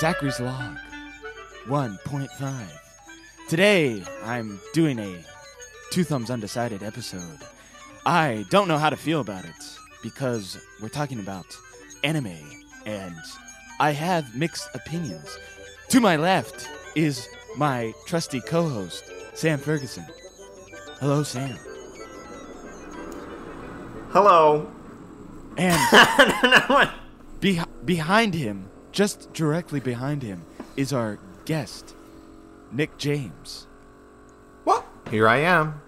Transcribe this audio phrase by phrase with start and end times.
[0.00, 0.78] Zachary's Log
[1.66, 2.66] 1.5.
[3.50, 5.22] Today, I'm doing a
[5.90, 7.40] Two Thumbs Undecided episode.
[8.06, 11.44] I don't know how to feel about it because we're talking about
[12.02, 12.32] anime
[12.86, 13.14] and
[13.78, 15.38] I have mixed opinions.
[15.90, 19.04] To my left is my trusty co host,
[19.34, 20.06] Sam Ferguson.
[20.98, 21.58] Hello, Sam.
[24.12, 24.66] Hello.
[25.58, 26.90] And
[27.40, 30.44] be- behind him, just directly behind him,
[30.76, 31.94] is our guest,
[32.72, 33.66] Nick James.
[34.64, 34.84] What?
[35.10, 35.80] Here I am.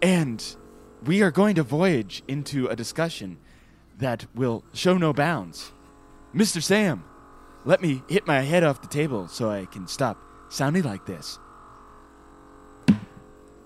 [0.00, 0.44] And
[1.04, 3.38] we are going to voyage into a discussion
[3.98, 5.72] that will show no bounds.
[6.34, 6.62] Mr.
[6.62, 7.04] Sam,
[7.64, 11.38] let me hit my head off the table so I can stop sounding like this.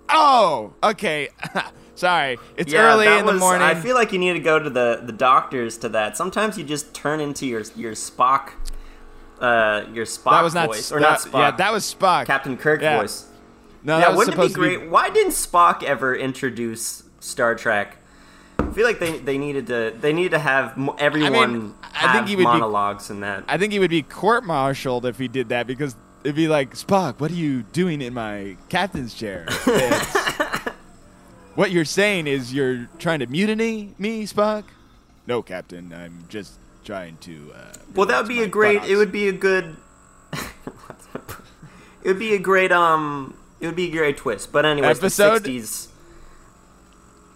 [0.08, 1.28] Oh, okay.
[1.96, 2.38] Sorry.
[2.56, 3.62] It's Yeah, early in the was- morning.
[3.62, 6.16] I feel like you need to go to the, the doctors to that.
[6.16, 8.50] Sometimes you just turn into your your Spock,
[9.40, 11.38] uh, your Spock that was not voice, or that- not Spock.
[11.38, 12.26] Yeah, that was Spock.
[12.26, 13.00] Captain Kirk Yeah.
[13.00, 13.26] voice.
[13.82, 14.90] No, yeah, that was wouldn't it be great?
[14.90, 17.96] Why didn't Spock ever introduce Star Trek?
[18.58, 22.28] I feel like they, they needed to they needed to have everyone I have think
[22.28, 23.44] he would be- monologues in that.
[23.48, 25.94] I think he would be court-martialed if he did that because
[26.24, 29.46] it'd be like Spock, what are you doing in my captain's chair?
[31.56, 34.64] It's- what you're saying is you're trying to mutiny me, Spock?
[35.26, 35.92] No, Captain.
[35.92, 37.52] I'm just trying to.
[37.54, 38.74] Uh, well, that would be a great.
[38.76, 39.76] buttocks." It would be a good.
[40.32, 43.36] it would be a great um.
[43.60, 44.52] It would be a great twist.
[44.52, 45.44] But anyways, Episode?
[45.44, 45.88] the '60s.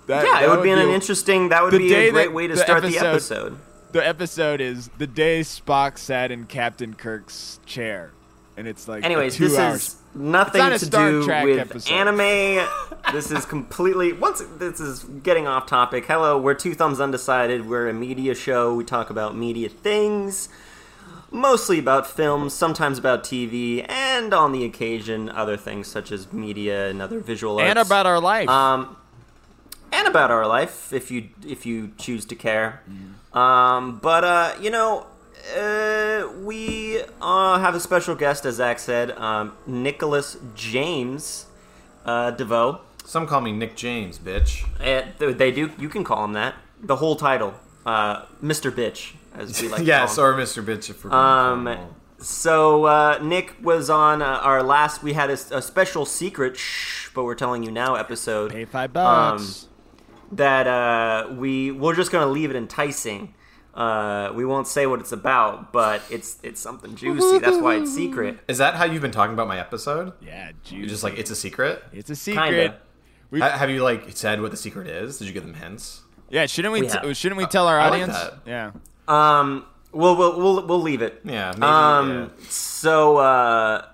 [0.06, 1.48] That- Yeah, that it would be an a- interesting.
[1.48, 3.06] That would be a great that way to the start the episode-
[3.52, 3.58] episode.
[3.92, 8.12] The episode is the day Spock sat in Captain Kirk's chair,
[8.56, 9.76] and it's like Anyways, two this hours.
[9.88, 11.92] is nothing not to do Trek with episode.
[11.92, 12.66] anime.
[13.12, 16.06] this is completely once this is getting off topic.
[16.06, 17.68] Hello, we're Two Thumbs Undecided.
[17.68, 18.74] We're a media show.
[18.74, 20.48] We talk about media things,
[21.30, 26.88] mostly about films, sometimes about TV, and on the occasion other things such as media
[26.90, 27.68] and other visual arts.
[27.70, 28.48] and about our life.
[28.48, 28.96] um,
[29.92, 32.82] and about our life if you if you choose to care.
[33.32, 35.06] Um, but uh, you know,
[35.56, 41.46] uh, we uh, have a special guest, as Zach said, um, Nicholas James
[42.04, 42.80] uh, Deveau.
[43.04, 44.64] Some call me Nick James, bitch.
[44.80, 45.70] Uh, they do.
[45.78, 46.54] You can call him that.
[46.82, 48.70] The whole title, uh, Mr.
[48.70, 49.82] Bitch, as we like.
[49.84, 50.38] yes, to call him.
[50.40, 50.64] or Mr.
[50.64, 51.96] Bitch if we're Um, formal.
[52.18, 55.02] So uh, Nick was on uh, our last.
[55.02, 58.92] We had a, a special secret, shh, but we're telling you now episode Pay five
[58.92, 59.66] bucks.
[60.32, 63.34] that uh, we we're just gonna leave it enticing.
[63.74, 67.38] Uh, we won't say what it's about, but it's it's something juicy.
[67.38, 68.38] That's why it's secret.
[68.48, 70.12] Is that how you've been talking about my episode?
[70.20, 71.82] yeah, You're just like it's a secret.
[71.92, 72.44] it's a secret.
[72.50, 72.78] Kinda.
[73.30, 75.18] We- Ha- have you like said what the secret is?
[75.18, 76.02] Did you give them hints?
[76.30, 76.80] Yeah, shouldn't we?
[76.82, 78.12] We t- shouldn't we tell our I like audience?
[78.18, 78.34] that.
[78.44, 78.70] Yeah.
[79.06, 81.20] Um, we'll we'll we'll, we'll leave it.
[81.24, 81.62] Yeah, maybe.
[81.62, 82.44] Um, yeah.
[82.48, 83.86] so uh,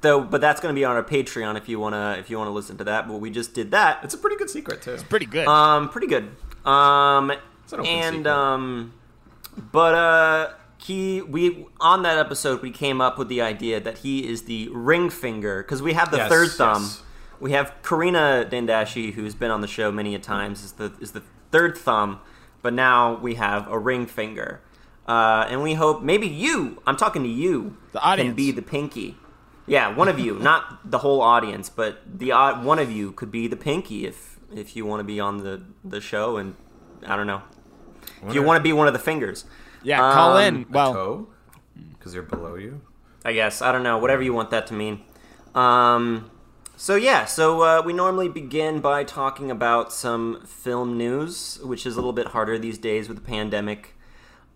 [0.00, 2.76] though, but that's gonna be on our Patreon if you wanna if you wanna listen
[2.78, 3.06] to that.
[3.06, 4.00] But we just did that.
[4.02, 4.92] It's a pretty good secret too.
[4.94, 5.46] It's pretty good.
[5.46, 6.28] Um, pretty good.
[6.64, 7.32] Um,
[7.72, 8.26] an open and secret.
[8.32, 8.92] um,
[9.72, 14.28] but uh, he we on that episode we came up with the idea that he
[14.28, 16.82] is the ring finger because we have the Yes, third thumb.
[16.82, 17.02] yes.
[17.38, 21.12] We have Karina Dandashi, who's been on the show many a times, is the is
[21.12, 22.20] the third thumb,
[22.62, 24.60] but now we have a ring finger.
[25.06, 28.36] Uh, and we hope maybe you, I'm talking to you, The audience, can audience.
[28.36, 29.16] be the pinky.
[29.68, 33.30] Yeah, one of you, not the whole audience, but the odd one of you could
[33.30, 36.54] be the pinky if if you want to be on the the show and
[37.06, 37.42] I don't know.
[38.24, 39.44] If you want to be one of the fingers,
[39.82, 40.66] yeah, call um, in.
[40.70, 41.28] Well, toe,
[41.92, 42.80] because they're below you.
[43.24, 43.60] I guess.
[43.60, 43.98] I don't know.
[43.98, 45.02] Whatever you want that to mean.
[45.54, 46.30] Um,
[46.76, 51.94] so yeah, so uh, we normally begin by talking about some film news, which is
[51.94, 53.94] a little bit harder these days with the pandemic.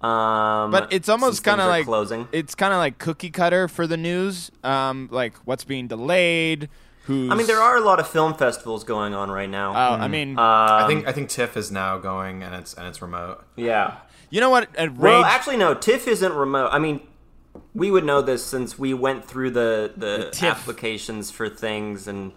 [0.02, 2.28] Um, but it's since almost kind things of are like closing.
[2.32, 4.50] It's kind of like cookie cutter for the news.
[4.62, 6.68] Um, like what's being delayed.
[7.04, 7.30] Who's?
[7.30, 9.70] I mean, there are a lot of film festivals going on right now.
[9.72, 12.86] Oh, I mean, I Um, think I think TIFF is now going and it's and
[12.86, 13.42] it's remote.
[13.56, 13.96] yeah.
[14.28, 14.68] you know what?
[14.76, 15.74] At Well, actually, no.
[15.74, 16.68] TIFF isn't remote.
[16.72, 17.00] I mean,
[17.74, 20.58] we would know this since we went through the the, TIFF.
[20.60, 22.32] applications for things and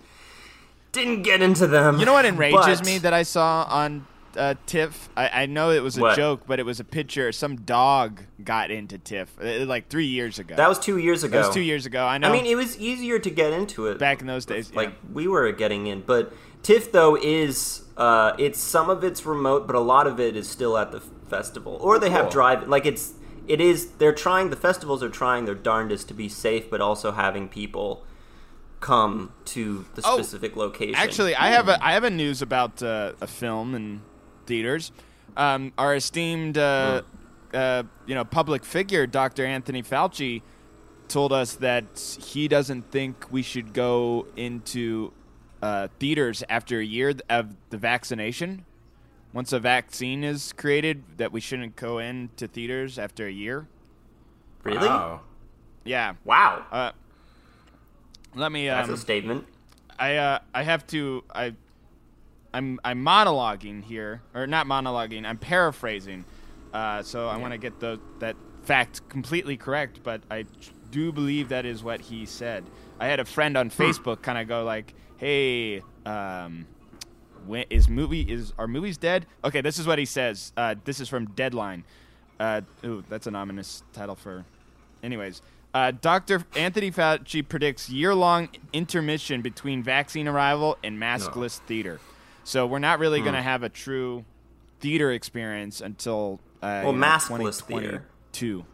[0.92, 2.00] didn't get into them.
[2.00, 4.08] you know what enrages but- me that I saw on
[4.38, 5.10] uh, TIFF.
[5.16, 6.16] I, I know it was a What?
[6.16, 7.32] joke, but it was a picture.
[7.32, 10.56] Some dog got into TIFF uh, like three years ago.
[10.56, 11.40] That was two years ago.
[11.40, 12.06] That was two years ago.
[12.06, 12.30] I know.
[12.30, 14.78] I mean, it was easier to get into it back in those days, yeah.
[14.78, 16.34] Like we were getting in, but
[16.64, 20.50] TIFF though is uh, it's some of it's remote, but a lot of it is
[20.50, 22.32] still at the festival, or they have Cool.
[22.32, 22.68] drive.
[22.68, 23.14] Like it's
[23.48, 24.50] it is they're trying.
[24.50, 28.06] The festivals are trying their darndest to be safe, but also having people
[28.80, 30.96] come to the Oh, specific location.
[30.96, 34.02] Actually, I have a I have a news about uh, a film in
[34.45, 34.92] theaters.
[35.36, 37.01] Um, our esteemed uh,
[37.54, 39.45] uh, you know public figure, Dr.
[39.45, 40.42] Anthony Fauci,
[41.07, 45.12] told us that he doesn't think we should go into
[45.62, 48.66] uh, theaters after a year of the vaccination.
[49.31, 53.68] Once a vaccine is created, that we shouldn't go into theaters after a year.
[54.63, 54.88] Really?
[54.88, 55.22] Wow.
[55.84, 56.13] Yeah.
[56.24, 56.63] Wow.
[56.72, 56.92] Uh,
[58.36, 58.68] let me.
[58.68, 59.48] That's Um, a statement.
[59.98, 61.24] I uh, I have to.
[61.34, 61.54] I.
[62.54, 65.26] I'm I'm monologuing here, or not monologuing.
[65.26, 66.26] I'm paraphrasing.
[66.74, 70.46] Uh, so I want to get the that fact completely correct, but I
[70.92, 72.64] do believe that is what he said.
[73.00, 76.68] I had a friend on Facebook kind of go like, "Hey, um,
[77.46, 80.54] when is movie is are movies dead?" Okay, this is what he says.
[80.56, 81.84] Uh, this is from Deadline.
[82.40, 84.46] Uh, ooh, that's an ominous title for.
[85.02, 85.42] Anyways,
[85.74, 86.46] uh, Dr.
[86.56, 92.00] Anthony Fauci predicts year-long intermission between vaccine arrival and maskless theater.
[92.44, 94.25] So we're not really going to have a true
[94.80, 98.06] theater experience until uh, Well, you know, maskless theater.
[98.34, 98.66] 2022.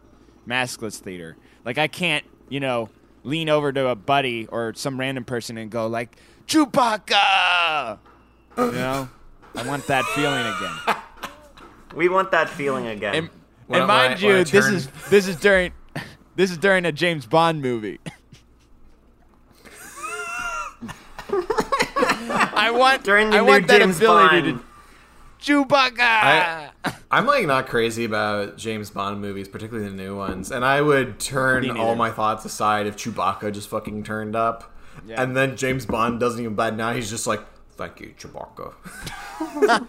[0.48, 1.36] Maskless theater.
[1.64, 2.88] Like I can't, you know,
[3.22, 7.98] lean over to a buddy or some random person and go like Chewbacca.
[8.58, 9.08] You know,
[9.54, 10.96] I want that feeling again.
[11.92, 13.14] We want that feeling again.
[13.16, 13.30] And,
[13.68, 15.72] and I- mind I you, this is this is during
[16.36, 17.98] this is during a James Bond movie.
[22.60, 24.60] I want During the I new want that James ability Bond.
[25.40, 25.98] to Chewbacca.
[25.98, 26.70] I,
[27.10, 31.18] I'm like not crazy about James Bond movies, particularly the new ones, and I would
[31.18, 34.70] turn all my thoughts aside if Chewbacca just fucking turned up,
[35.06, 35.22] Yeah.
[35.22, 36.92] and then James Bond doesn't even bad now.
[36.92, 37.40] He's just like,
[37.76, 38.74] "Thank you, Chewbacca."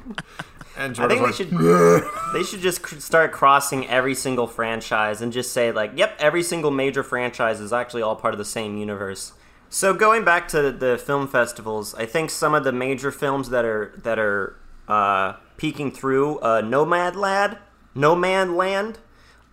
[0.78, 2.04] and I think they Jordan's should like,
[2.34, 6.44] they should just cr- start crossing every single franchise and just say like, "Yep, every
[6.44, 9.34] single major franchise is actually all part of the same universe."
[9.74, 13.64] So going back to the film festivals, I think some of the major films that
[13.64, 14.58] are that are
[14.90, 17.58] uh, peeking through, uh, Nomad Lad,
[17.96, 19.00] Nomad Land,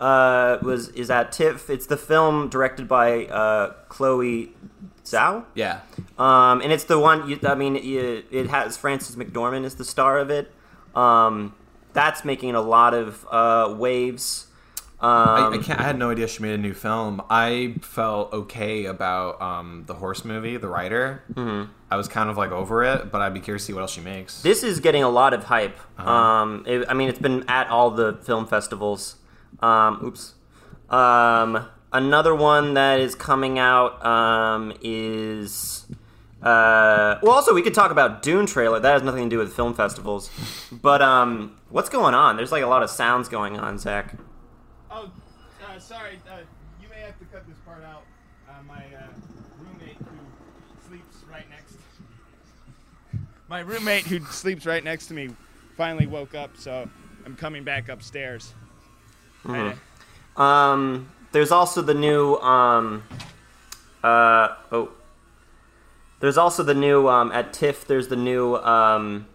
[0.01, 1.71] uh, was is at TIFF.
[1.71, 4.57] It's the film directed by uh, Chloe
[5.05, 5.45] Zhao.
[5.55, 5.83] Yeah,
[6.19, 7.31] Um, and it's the one.
[7.31, 10.51] You, I mean, it, it has Frances McDormand as the star of it.
[10.97, 11.55] Um,
[11.93, 14.48] that's making a lot of uh, waves.
[15.01, 15.79] Um, I, I can't.
[15.79, 17.23] I had no idea she made a new film.
[17.31, 21.23] I felt okay about um, the horse movie, The Rider.
[21.35, 21.71] Mm-hmm.
[21.91, 23.93] I was kind of like over it, but I'd be curious to see what else
[23.93, 24.43] she makes.
[24.43, 25.79] this is getting a lot of hype.
[26.01, 29.17] Um, it- I mean, it's been at all the film festivals.
[29.61, 30.35] Um, oops.
[30.91, 35.87] Um, another one that is coming out um, is.
[36.43, 38.79] Uh, well, also we could talk about Dune trailer.
[38.81, 40.31] That has nothing to do with film festivals.
[40.71, 42.37] But um, what's going on?
[42.37, 44.15] There's like a lot of sounds going on, Zach.
[44.91, 45.11] Oh,
[45.69, 46.19] uh, sorry.
[46.31, 46.39] Uh,
[46.83, 48.03] you may have to cut this part out.
[48.49, 49.07] Uh, my uh,
[49.59, 51.77] roommate who sleeps right next.
[53.49, 55.31] My roommate who sleeps right next to me
[55.75, 56.87] finally woke up, so
[57.25, 58.53] I'm coming back upstairs.
[59.47, 59.75] I-
[60.37, 63.03] Um, there's also the new um,
[64.05, 64.91] uh, oh,
[66.21, 67.87] there's also the new um, at TIFF.
[67.87, 69.27] There's the new um,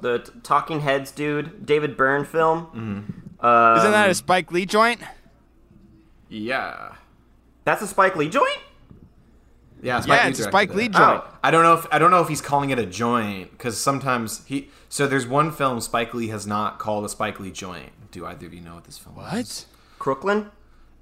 [0.00, 3.25] the Talking Heads dude, David Byrne film.
[3.40, 5.00] Um, Isn't that a Spike Lee joint?
[6.28, 6.94] Yeah.
[7.64, 8.58] that's a Spike Lee joint?
[9.82, 10.76] Yeah, Spike Yeah, Lee it's a directed Spike it.
[10.76, 11.22] Lee joint.
[11.24, 11.38] Oh.
[11.44, 14.44] I don't know if I don't know if he's calling it a joint because sometimes
[14.46, 14.70] he.
[14.88, 17.90] So there's one film Spike Lee has not called a Spike Lee joint.
[18.10, 19.66] Do either of you know what this film is?
[19.98, 20.50] Crooklyn?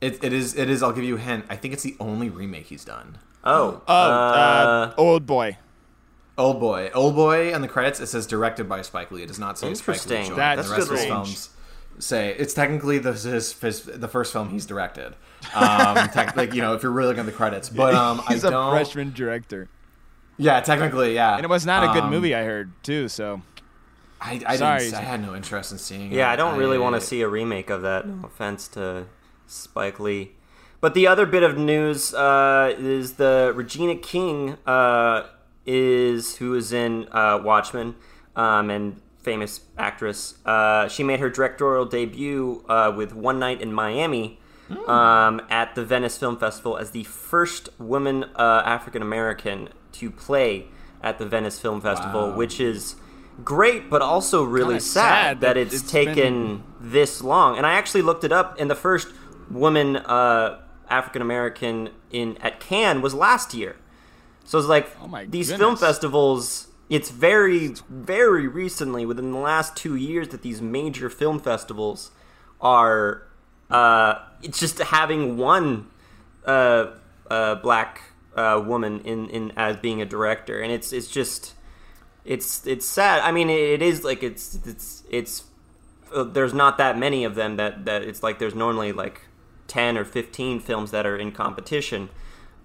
[0.01, 0.55] It, it is.
[0.57, 0.83] It is.
[0.83, 1.47] I'll give you a hint.
[1.49, 3.19] I think it's the only remake he's done.
[3.45, 5.59] Oh, Oh, uh, Old Boy.
[6.37, 6.91] Old Boy.
[6.95, 7.55] Old Boy.
[7.55, 9.23] And the credits it says directed by Spike Lee.
[9.23, 10.25] It does not say Spike Lee Interesting.
[10.27, 10.37] joint.
[10.37, 11.51] That's the rest of his films
[11.99, 15.15] say it's technically the his, his, the first film he's directed.
[15.55, 18.33] Um, tech, like you know, if you're really looking at the credits, but um, I
[18.35, 18.71] He's a don't.
[18.73, 19.69] freshman director.
[20.37, 21.37] Yeah, technically, yeah.
[21.37, 23.43] And it was not a good Um, movie, I heard, too, so.
[24.21, 24.81] I, I, Sorry.
[24.81, 26.17] didn't, I had no interest in seeing it.
[26.17, 28.09] Yeah, I don't really want to see a remake of that.
[28.09, 29.07] No offense to
[29.47, 30.33] Spike Lee.
[30.81, 35.25] But the other bit of news uh, is the Regina King uh,
[35.67, 37.95] is who is in uh, Watchmen
[38.35, 40.35] um, and famous actress.
[40.45, 44.39] Uh, she made her directorial debut uh, with One Night in Miami
[44.87, 50.67] um, at the Venice Film Festival as the first woman uh, African American to play
[51.03, 52.37] at the Venice Film Festival, Wow.
[52.37, 52.97] which is
[53.43, 55.01] great, but also really sad,
[55.39, 56.15] sad that it's, it's taken
[56.57, 57.57] been- this long.
[57.57, 59.09] And I actually looked it up, and the first
[59.51, 63.77] woman uh, African American in at Cannes was last year.
[64.45, 66.69] So it's like Oh these film festivals.
[66.95, 72.13] It's very, very recently, within the last two years, that these major film festivals
[72.61, 73.27] are.
[73.69, 75.89] Uh, it's just having one
[76.47, 76.93] uh,
[77.29, 78.03] uh, black
[78.37, 81.55] uh, woman in, in as being a director, and it's it's just
[82.25, 83.23] it's it's sad.
[83.23, 85.43] I mean, it, is like it's it's it's
[86.15, 89.23] uh, there's not that many of them that that it's like there's normally like
[89.67, 92.09] 10 or 15 films that are in competition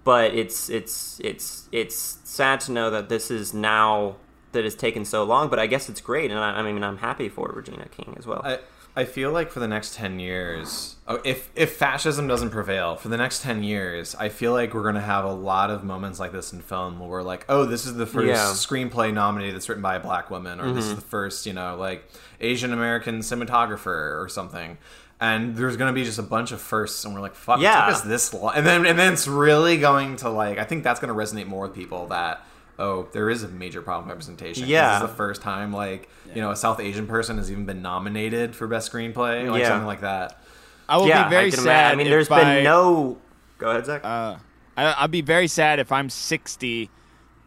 [0.04, 4.16] but it's it's it's it's sad to know that this is now
[4.52, 6.98] that it's taken so long but i guess it's great and i, I mean i'm
[6.98, 8.58] happy for regina king as well I,
[8.96, 13.08] I feel like for the next 10 years, oh, if, if fascism doesn't prevail, for
[13.08, 16.18] the next 10 years, I feel like we're going to have a lot of moments
[16.18, 18.46] like this in film where we're like, oh, this is the first Yeah.
[18.46, 20.94] screenplay nominated that's written by a black woman, or this mm-hmm.
[20.94, 24.76] is the first, you know, like Asian American cinematographer or something.
[25.20, 27.82] And there's going to be just a bunch of firsts, and we're like, fuck, Yeah.
[27.82, 28.52] it took us this long.
[28.54, 31.46] And then, and then it's really going to, like, I think that's going to resonate
[31.46, 32.42] more with people that,
[32.78, 34.62] oh, there is a major problem with representation.
[34.62, 34.94] 'Cause Yeah.
[34.98, 37.82] This is the first time, like, you know, a South Asian person has even been
[37.82, 39.68] nominated for best screenplay, like Yeah.
[39.68, 40.40] something like that.
[40.88, 41.62] I will yeah be very I, sad.
[41.62, 41.92] imagine.
[41.92, 43.18] I mean if there's by- been no
[43.58, 44.36] go ahead zach Uh,
[44.76, 46.90] I, I'll be very sad if I'm 60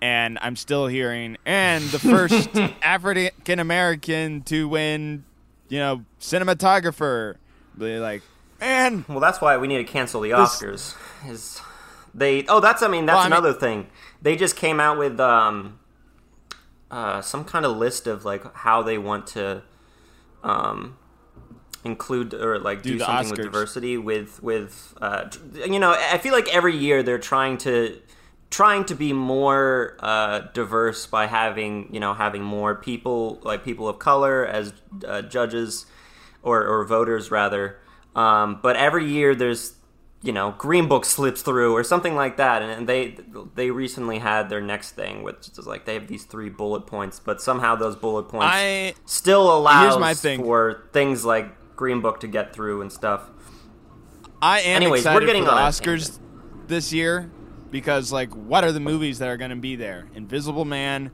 [0.01, 2.49] and I'm still hearing and the first
[2.83, 5.25] African American to win,
[5.69, 7.35] you know, cinematographer.
[7.77, 8.21] Be like,
[8.59, 10.95] man, Well, that's why we need to cancel the This- Oscars.
[11.27, 11.61] Is
[12.13, 12.45] they?
[12.47, 12.81] Oh, that's.
[12.83, 13.87] I mean, that's Well, I mean- another thing.
[14.21, 15.79] They just came out with um,
[16.91, 19.63] uh, some kind of list of like how they want to
[20.43, 20.97] um,
[21.83, 25.25] include or like do, Do the something with diversity with with uh,
[25.55, 25.91] you know.
[25.93, 27.99] I feel like every year they're trying to
[28.49, 33.89] trying to be more uh, diverse by having you know having more people like people
[33.89, 34.71] of color as
[35.07, 35.85] uh, judges
[36.43, 37.79] or, or voters rather.
[38.15, 39.75] Um, but every year there's
[40.21, 43.17] you know Green Book slips through or something like that, and, and they
[43.55, 47.19] they recently had their next thing, which is like they have these three bullet points,
[47.19, 50.43] but somehow those bullet points I still allows my thing.
[50.43, 53.29] for things like Green Book to get through and stuff.
[54.41, 56.19] I am Anyways, we're excited getting for the on a Oscars
[56.67, 57.31] this year
[57.71, 60.07] because, like, what are the movies that are going to be there?
[60.13, 61.11] Invisible Man.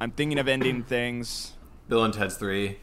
[0.00, 1.52] I'm thinking of ending things.
[1.88, 2.78] Bill and Ted's 3.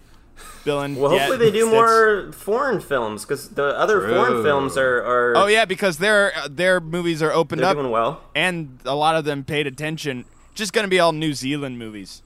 [0.65, 4.13] Bill and Well, yeah, hopefully they do that's- more foreign films because the other True.
[4.15, 7.91] foreign films are, are Oh yeah, because their their movies are opened they're up, doing
[7.91, 8.21] well.
[8.35, 10.25] and a lot of them paid attention.
[10.55, 12.21] Just going to be all New Zealand movies.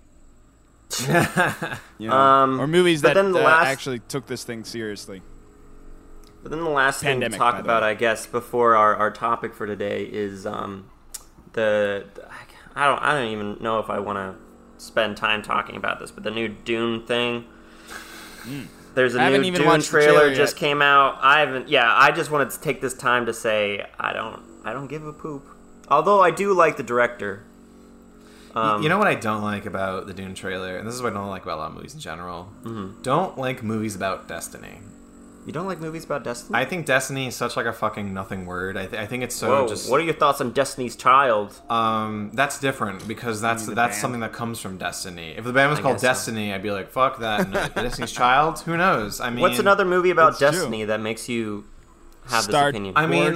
[2.00, 5.22] You know, Um, or movies that then the uh, last- actually took this thing seriously.
[6.42, 7.90] But then the last Pandemic, thing to talk about, way.
[7.90, 10.90] I guess, before our, our topic for today is um,
[11.54, 12.06] the
[12.76, 16.10] I don't I don't even know if I want to spend time talking about this,
[16.10, 17.46] but the new Dune thing.
[18.94, 19.20] There's a.
[19.20, 21.18] I haven't new even Dune trailer trailer just came out.
[21.22, 21.70] I haven't.
[21.70, 25.06] Yeah, I just wanted to take this time to say I don't I don't give
[25.06, 25.46] a poop.
[25.88, 27.44] Although I do like the director.
[28.54, 31.14] Um, you know what I don't like about the Dune trailer, and this is what
[31.14, 32.52] I don't like about a lot of movies in general.
[32.64, 33.02] Mm-hmm.
[33.02, 34.80] Don't like movies about destiny.
[35.46, 36.58] You don't like movies about Destiny?
[36.60, 38.78] I think destiny is such like a fucking nothing word.
[38.78, 39.90] I, th- I think it's so Whoa, just.
[39.90, 41.60] what are your thoughts on Destiny's Child?
[41.70, 43.94] Um, that's different because that's that's band.
[43.96, 45.34] something that comes from Destiny.
[45.38, 46.08] If the band was I called guess so.
[46.08, 48.60] Destiny, I'd be like, "Fuck that!" No, Destiny's Child.
[48.62, 49.20] Who knows?
[49.20, 50.52] I mean, What's another movie about It's true.
[50.52, 51.66] Destiny that makes you
[52.28, 52.94] have Star this opinion?
[52.96, 53.36] I mean,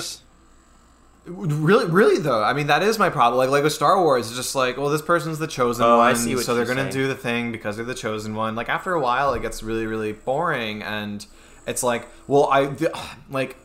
[1.27, 2.43] Really, really though.
[2.43, 3.39] I mean, that is my problem.
[3.39, 6.09] Like, like with Star Wars, it's just like, well, this person's the chosen Oh, I
[6.11, 7.03] one, see what so they're you're gonna saying.
[7.03, 8.53] do the thing because they're the chosen one.
[8.53, 11.25] Like after a while, it gets really, really boring, and
[11.67, 12.91] it's like, well, I th-
[13.29, 13.57] like.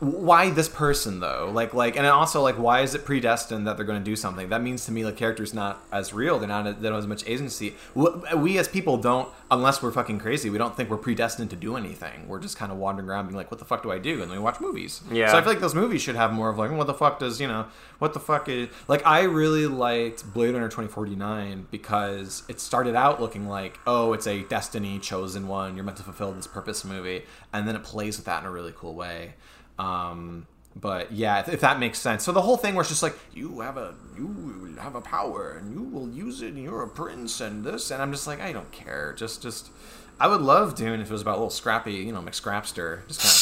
[0.00, 1.50] Why this person though?
[1.52, 4.50] Like, like, and also like, why is it predestined that they're going to do something?
[4.50, 6.38] That means to me, the character's not as real.
[6.38, 6.64] They're not.
[6.64, 7.74] They don't have as much agency.
[7.94, 10.50] We, as people don't, unless we're fucking crazy.
[10.50, 12.28] We don't think we're predestined to do anything.
[12.28, 14.30] We're just kind of wandering around, being like, "What the fuck do I do?" And
[14.30, 15.00] then we watch movies.
[15.10, 15.30] Yeah.
[15.30, 17.40] So I feel like those movies should have more of like, what the fuck does
[17.40, 17.66] you know,
[17.98, 19.06] what the fuck is like?
[19.06, 24.12] I really liked Blade Runner twenty forty nine because it started out looking like, oh,
[24.12, 25.74] it's a destiny chosen one.
[25.74, 27.22] You're meant to fulfill this purpose movie,
[27.52, 29.34] and then it plays with that in a really cool way.
[29.80, 30.46] Um,
[30.76, 32.24] but yeah, if, if that makes sense.
[32.24, 35.56] So the whole thing where it's just like you have a you have a power
[35.58, 38.40] and you will use it and you're a prince and this and I'm just like
[38.40, 39.14] I don't care.
[39.16, 39.70] Just just
[40.18, 43.20] I would love Dune if it was about a little scrappy, you know, McScrapster, just
[43.20, 43.40] kind of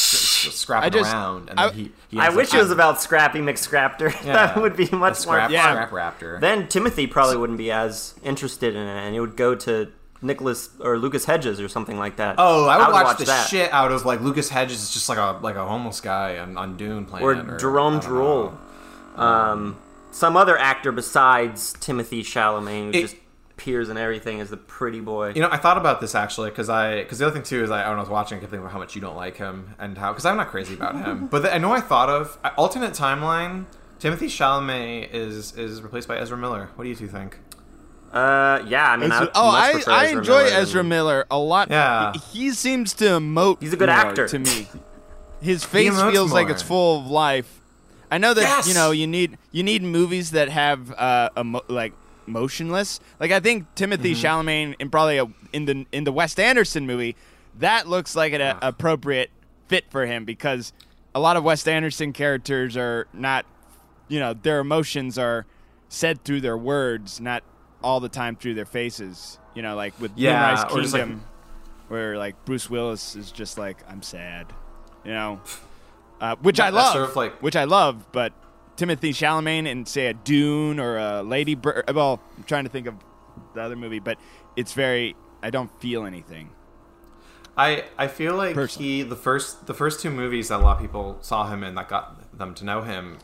[0.51, 3.01] just scrapping just- around and I- then he, he I wish like, it was about
[3.01, 4.13] Scrappy McScrapter.
[4.25, 4.33] Yeah.
[4.47, 5.51] that would be much more scrap, fun.
[5.51, 5.85] Yeah.
[5.85, 6.39] scrap raptor.
[6.39, 10.69] Then Timothy probably wouldn't be as interested in it, and it would go to Nicholas
[10.79, 12.35] or Lucas Hedges or something like that.
[12.37, 13.47] Oh, I would, watch, the that.
[13.47, 16.57] shit out of like Lucas Hedges is just like a like a homeless guy on,
[16.57, 18.57] on Dune playing Or it, Jerome I Droll.
[19.15, 19.77] Um,
[20.11, 23.15] some other actor besides Timothy Chalamet who It- just
[23.51, 25.33] appears in everything as the pretty boy.
[25.35, 27.69] You know, I thought about this actually because I because the other thing too is
[27.69, 29.75] I when I was watching, I kept thinking about how much you don't like him
[29.79, 32.37] and how because I'm not crazy about him, but the, I know I thought of
[32.43, 33.65] uh, alternate timeline.
[33.99, 36.69] Timothy Chalamet is is replaced by Ezra Miller.
[36.75, 37.37] What do you two think?
[38.11, 41.69] Uh, yeah, I mean, I oh, I, I enjoy Miller Ezra Miller a lot.
[41.69, 42.13] Yeah.
[42.13, 43.61] he, he seems to emote.
[43.61, 44.27] He's a good more actor.
[44.27, 44.67] to me.
[45.41, 47.61] His face feels like it's full of life.
[48.11, 48.67] I know that Yes!
[48.67, 51.93] you know you need you need movies that have uh, emo- like
[52.25, 52.99] motionless.
[53.19, 54.49] Like I think Timothy Mm-hmm.
[54.49, 57.15] Chalamet in probably a, in the in the Wes Anderson movie
[57.59, 59.29] that looks like an a, appropriate
[59.67, 60.73] fit for him because
[61.15, 63.45] a lot of Wes Anderson characters are not,
[64.07, 65.45] you know, their emotions are
[65.89, 67.43] said through their words, not
[67.81, 69.37] all the time through their faces.
[69.55, 71.23] You know, like with Yeah, Moonrise or just, like- Kingdom,
[71.87, 74.47] where like Bruce Willis is just like, I'm sad,
[75.03, 75.41] you know,
[76.21, 78.33] uh, which I That- that's love, sort of like- which I love, but
[78.75, 81.89] Timothy Chalamet in say a Dune or a Lady Bird.
[81.93, 82.95] Well, I'm trying to think of
[83.53, 84.17] the other movie, but
[84.55, 85.15] it's very.
[85.43, 86.49] I don't feel anything.
[87.57, 88.87] I I feel like Personally.
[88.89, 91.75] he the first the first two movies that a lot of people saw him in
[91.75, 93.17] that got them to know him.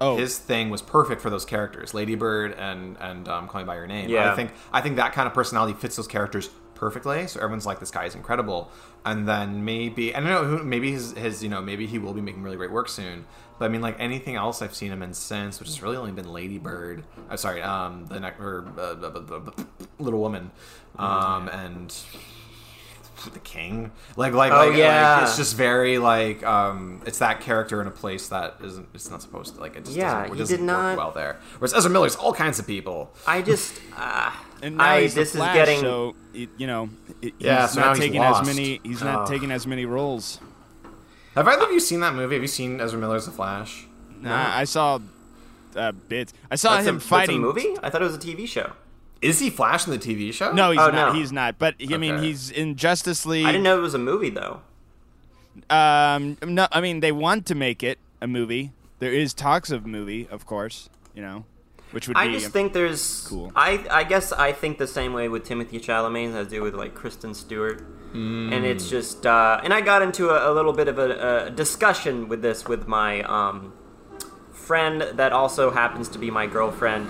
[0.00, 3.66] Oh, His thing was perfect for those characters, Lady Bird and and um, Call Me
[3.66, 4.10] by Your Name.
[4.10, 4.32] Yeah.
[4.32, 7.26] I think I think that kind of personality fits those characters perfectly.
[7.26, 8.70] So everyone's like, this guy is incredible.
[9.06, 12.20] And then maybe I don't know maybe his his you know maybe he will be
[12.20, 13.24] making really great work soon.
[13.58, 16.12] But I mean, like anything else I've seen him in since, which has really only
[16.12, 17.04] been Lady Bird.
[17.30, 19.64] I'm sorry, um, the ne- or uh, uh, uh, uh,
[19.98, 20.50] Little Woman,
[20.98, 21.94] um, and
[23.32, 23.90] the King.
[24.16, 25.14] Like, like, Oh, like, yeah.
[25.16, 28.88] like, it's just very like, um, it's that character in a place that isn't.
[28.94, 29.60] It's not supposed to.
[29.60, 31.36] Like, it just Yeah, doesn't, it doesn't did work not- well there.
[31.58, 33.12] Whereas Ezra Miller's all kinds of people.
[33.26, 33.80] I just.
[33.96, 34.30] Uh,
[34.62, 35.80] and now I, he's the this Flash, is getting.
[35.80, 36.88] so it, you know,
[37.22, 38.42] it, Yeah, he's so not taking lost.
[38.42, 38.80] as many.
[38.82, 39.30] He's not Oh.
[39.32, 40.38] taking as many roles.
[41.34, 42.34] Have either of you seen that movie?
[42.36, 43.86] Have you seen Ezra Miller's The Flash?
[44.20, 44.98] Nah, I saw
[45.74, 46.32] uh, bits.
[46.50, 47.40] I saw that's a, him that's a fighting.
[47.40, 47.76] movie?
[47.82, 48.72] I thought it was a TV show.
[49.26, 50.52] Is he Flash in the TV show?
[50.52, 51.12] No, he's Oh, not.
[51.12, 51.18] no.
[51.18, 51.58] He's not.
[51.58, 53.44] But I mean, he's in Justice League.
[53.46, 54.60] I didn't know it was a movie though.
[55.70, 58.72] Um, no, I mean they want to make it a movie.
[58.98, 60.88] There is talks of movie, of course.
[61.14, 61.44] You know,
[61.92, 63.26] which would I be just think there's.
[63.28, 63.52] Cool.
[63.56, 66.74] I I guess I think the same way with Timothy Chalamet as I do with
[66.74, 67.80] like Kristen Stewart,
[68.12, 69.24] and it's just.
[69.26, 72.66] Uh, and I got into a, a little bit of a, a discussion with this
[72.68, 73.72] with my um,
[74.52, 77.08] friend that also happens to be my girlfriend.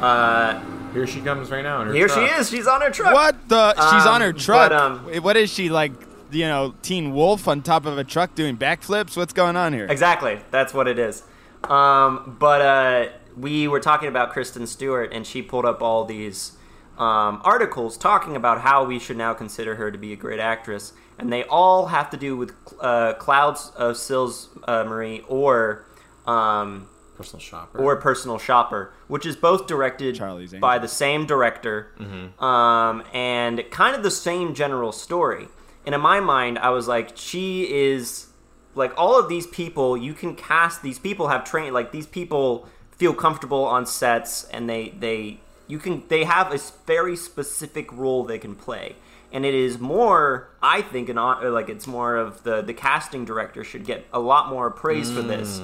[0.00, 0.60] Uh,
[0.92, 1.80] Here she comes right now.
[1.82, 2.28] in her here truck.
[2.28, 2.50] she is.
[2.50, 3.12] She's on her truck.
[3.14, 3.74] what the.
[3.74, 4.70] She's on her Um, truck.
[4.70, 5.92] but, um, what is she like?
[6.30, 9.16] You know, Teen Wolf on top of a truck doing backflips.
[9.16, 9.86] What's going on here?
[9.88, 10.40] Exactly.
[10.50, 11.22] That's what it is.
[11.64, 16.52] Um, but uh, we were talking about Kristen Stewart, and she pulled up all these
[16.98, 20.92] um, articles talking about how we should now consider her to be a great actress,
[21.18, 25.86] and they all have to do with uh, Clouds of Sils uh, Marie or
[26.26, 27.78] um, Personal shopper.
[27.78, 30.60] or Personal Shopper, which is both directed Charlie's Angels.
[30.60, 31.92] by the same director
[32.38, 35.48] um, and kind of the same general story.
[35.84, 38.26] And in my mind, I was like, she is
[38.74, 39.96] like all of these people.
[39.96, 44.68] You can cast these people have trained like these people feel comfortable on sets, and
[44.68, 48.96] they they you can they have a s- very specific role they can play.
[49.30, 53.24] And it is more, I think, an or like it's more of the the casting
[53.26, 55.60] director should get a lot more praise for this.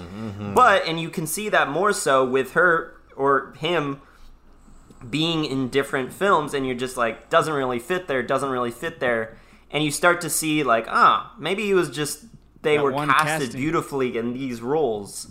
[0.54, 4.00] But and you can see that more so with her or him
[5.08, 9.00] being in different films and you're just like doesn't really fit there doesn't really fit
[9.00, 9.36] there
[9.70, 12.24] and you start to see like ah maybe it was just
[12.62, 13.60] they That were casted casting.
[13.60, 15.30] beautifully in these roles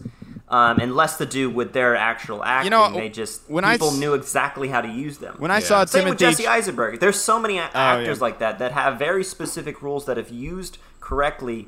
[0.54, 3.98] um, and less to do with their actual acting know, they just when people s-
[4.00, 5.66] knew exactly how to use them When I Yeah.
[5.70, 7.00] saw same with Jesse Eisenberg.
[7.00, 8.24] There's so many a- Oh, actors yeah.
[8.28, 11.68] like that that have very specific roles that if used correctly,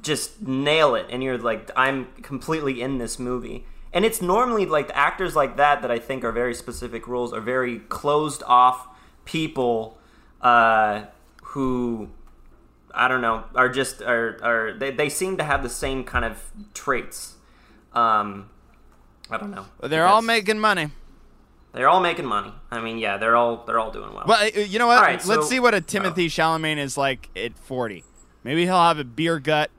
[0.00, 3.66] just nail it, and you're like, I'm completely in this movie.
[3.92, 7.32] And it's normally like the actors like that that I think are very specific roles
[7.32, 8.86] are very closed off
[9.24, 9.98] people
[10.40, 11.02] uh,
[11.42, 12.08] who
[12.94, 16.24] I don't know are just are are they, they seem to have the same kind
[16.24, 16.36] of
[16.74, 17.34] traits.
[17.92, 18.48] Um,
[19.30, 19.66] I don't know.
[19.82, 20.88] they're all making money.
[21.72, 22.52] they're all making money.
[22.70, 24.24] I mean, yeah, they're all they're all doing well.
[24.26, 24.98] Well, you know what?
[24.98, 28.04] All right, Let's so- see what a Timothy Chalamet is like at 40.
[28.44, 29.70] Maybe he'll have a beer gut.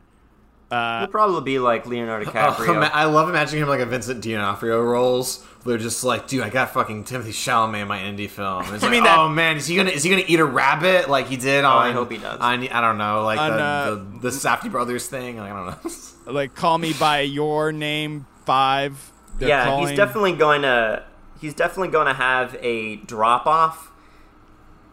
[0.70, 2.76] Uh, It'll probably be like Leonardo Oh, DiCaprio.
[2.78, 5.46] ima- I love imagining him like a Vincent D'Onofrio roles.
[5.64, 8.64] They're just like, dude, I got fucking Timothy Chalamet in my indie film.
[8.74, 11.10] It's like, mean that- oh man, is he gonna is he gonna eat a rabbit
[11.10, 11.88] like he did on?
[11.88, 12.40] I hope he does.
[12.40, 15.38] On, I don't know, like On, the, uh, the the Safdie brothers thing.
[15.38, 15.92] Like, I don't know.
[16.34, 19.12] like, call me by your name five.
[19.38, 21.04] They're yeah, calling- he's definitely going to
[21.40, 23.91] he's definitely going to have a drop off,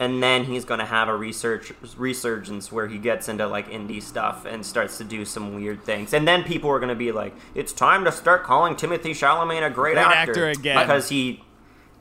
[0.00, 4.02] and then he's going to have a research resurgence where he gets into like indie
[4.02, 7.12] stuff and starts to do some weird things, and then people are going to be
[7.12, 10.78] like, "It's time to start calling Timothy Chalamet a great, Great actor again.
[10.78, 11.42] because he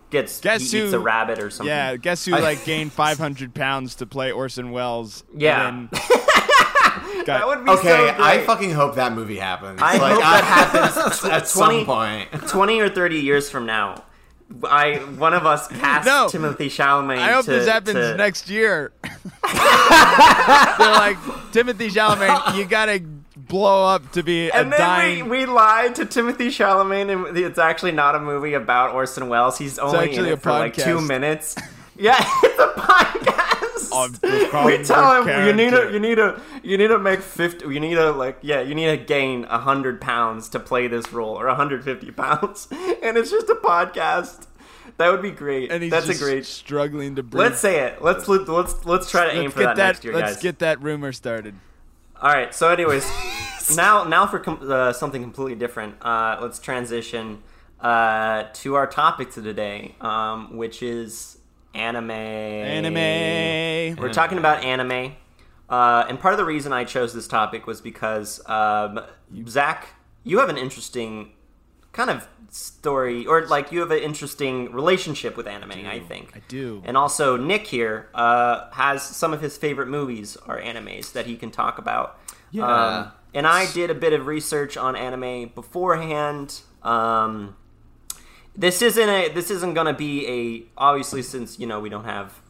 [0.10, 3.54] gets Guess he eats who- a rabbit or something." Yeah, guess who like gained 500
[3.54, 5.24] pounds to play Orson Welles?
[5.36, 5.68] Yeah.
[5.70, 6.02] and then
[7.26, 9.80] got- that would be Okay, so I fucking hope that movie happens.
[9.82, 12.30] I Like, hope that happens at 20 some point.
[12.48, 14.04] 20 or 30 years from now,
[14.64, 16.28] I one of us cast No.
[16.30, 17.18] Timothy Chalamet.
[17.18, 18.92] I hope to, this happens to- next year.
[19.04, 19.12] They're
[20.94, 21.18] like
[21.52, 22.56] Timothy Chalamet.
[22.58, 23.02] You gotta
[23.36, 25.30] blow up to be a And then dying.
[25.30, 29.58] we, we lied to Timothy Chalamet, and it's actually not a movie about Orson Welles.
[29.58, 31.56] He's only in it for like two minutes.
[31.98, 33.54] Yeah, it's a podcast.
[34.66, 37.66] We tell him you need to you need to you need to make fifty.
[37.74, 41.40] You need to like yeah you need to gain hundred pounds to play this role
[41.40, 44.48] or hundred fifty pounds, and it's just a podcast.
[44.98, 45.72] That would be great.
[45.72, 46.46] and he's That's just a great.
[46.46, 47.40] struggling to breathe.
[47.40, 48.02] Let's say it.
[48.02, 49.88] Let's let's let's try to aim Let's for get that, that.
[49.88, 50.42] next year, let's guys.
[50.42, 51.54] get that rumor started.
[52.20, 52.54] All right.
[52.56, 53.06] So, anyways,
[53.76, 55.96] now now for com- uh, something completely different.
[56.02, 57.44] Uh, let's transition
[57.80, 61.37] uh, to our topic to today, um, which is
[61.74, 62.12] anime.
[62.12, 63.96] Anime.
[64.02, 65.16] We're talking about anime,
[65.70, 69.00] uh, and part of the reason I chose this topic was because um,
[69.48, 69.88] Zach,
[70.24, 71.32] you have an interesting
[71.92, 75.72] kind of story, or like you have an interesting relationship with anime.
[75.72, 76.82] I, think I do.
[76.86, 81.36] and also, Nick here uh, has some of his favorite movies are animes that he
[81.36, 82.20] can talk about.
[82.52, 82.66] Yeah.
[82.66, 86.62] Um, and I did a bit of research on anime beforehand.
[86.82, 87.56] Um,
[88.58, 89.30] this isn't a.
[89.30, 90.64] This isn't going to be a.
[90.78, 92.42] Obviously, since you know we don't have.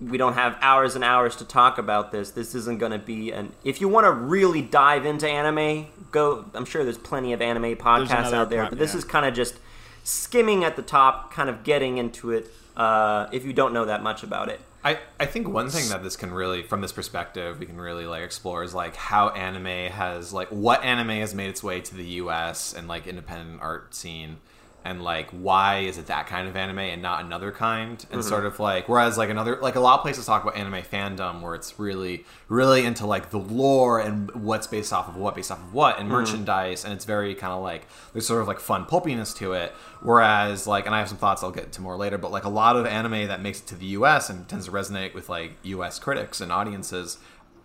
[0.00, 2.32] We don't have hours and hours to talk about this.
[2.32, 3.52] This isn't going to be an.
[3.62, 6.44] If you want to really dive into anime, go.
[6.54, 8.98] I'm sure there's plenty of anime podcasts out there, pod- but this yeah.
[8.98, 9.58] is kind of just
[10.04, 12.50] skimming at the top, kind of getting into it.
[12.76, 16.02] Uh, if you don't know that much about it, I, I think one thing that
[16.02, 19.92] this can really from this perspective we can really like explore is like how anime
[19.92, 23.94] has like what anime has made its way to the US and like independent art
[23.94, 24.38] scene
[24.84, 28.04] and like why is it that kind of anime and not another kind?
[28.10, 28.28] And mm-hmm.
[28.28, 31.40] sort of like whereas like another like a lot of places talk about anime fandom
[31.40, 35.50] where it's really really into like the lore and what's based off of what based
[35.50, 36.18] off of what and mm-hmm.
[36.18, 39.72] merchandise and it's very kind of like there's sort of like fun pulpiness to it.
[40.02, 42.48] Whereas like and I have some thoughts I'll get to more later but like a
[42.48, 45.52] lot of anime that makes it to the US and tends to resonate with like
[45.62, 47.18] US critics and audiences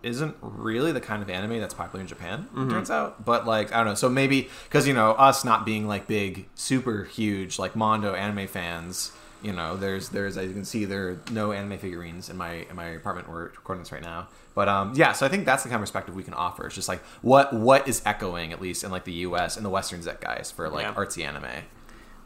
[0.03, 2.47] isn't really the kind of anime that's popular in Japan.
[2.55, 3.95] It turns out, but like I don't know.
[3.95, 8.47] So maybe because you know us not being like big, super huge like Mondo anime
[8.47, 9.11] fans.
[9.43, 12.65] You know, there's there's as you can see there are no anime figurines in my
[12.69, 13.29] in my apartment.
[13.29, 15.13] We're recording this right now, but um yeah.
[15.13, 16.65] So I think that's the kind of perspective we can offer.
[16.65, 19.55] It's just like what what is echoing at least in like the U.S.
[19.55, 20.93] and the Western zeitgeist for like Yeah.
[20.95, 21.63] artsy anime.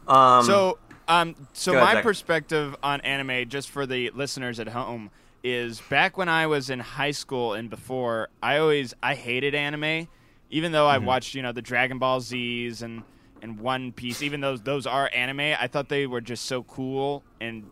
[0.08, 2.02] um, So, um, so Go ahead, my Zach.
[2.02, 5.10] perspective on anime, just for the listeners at home,
[5.42, 10.08] is back when I was in high school and before, I always I hated anime,
[10.50, 11.06] even though I mm-hmm.
[11.06, 13.02] watched you know the Dragon Ball Z's and
[13.40, 14.22] and One Piece.
[14.22, 17.64] Even though those are anime, I thought they were just so cool and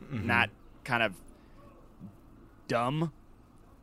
[0.00, 0.26] mm-hmm.
[0.26, 0.50] not
[0.84, 1.14] kind of
[2.68, 3.12] dumb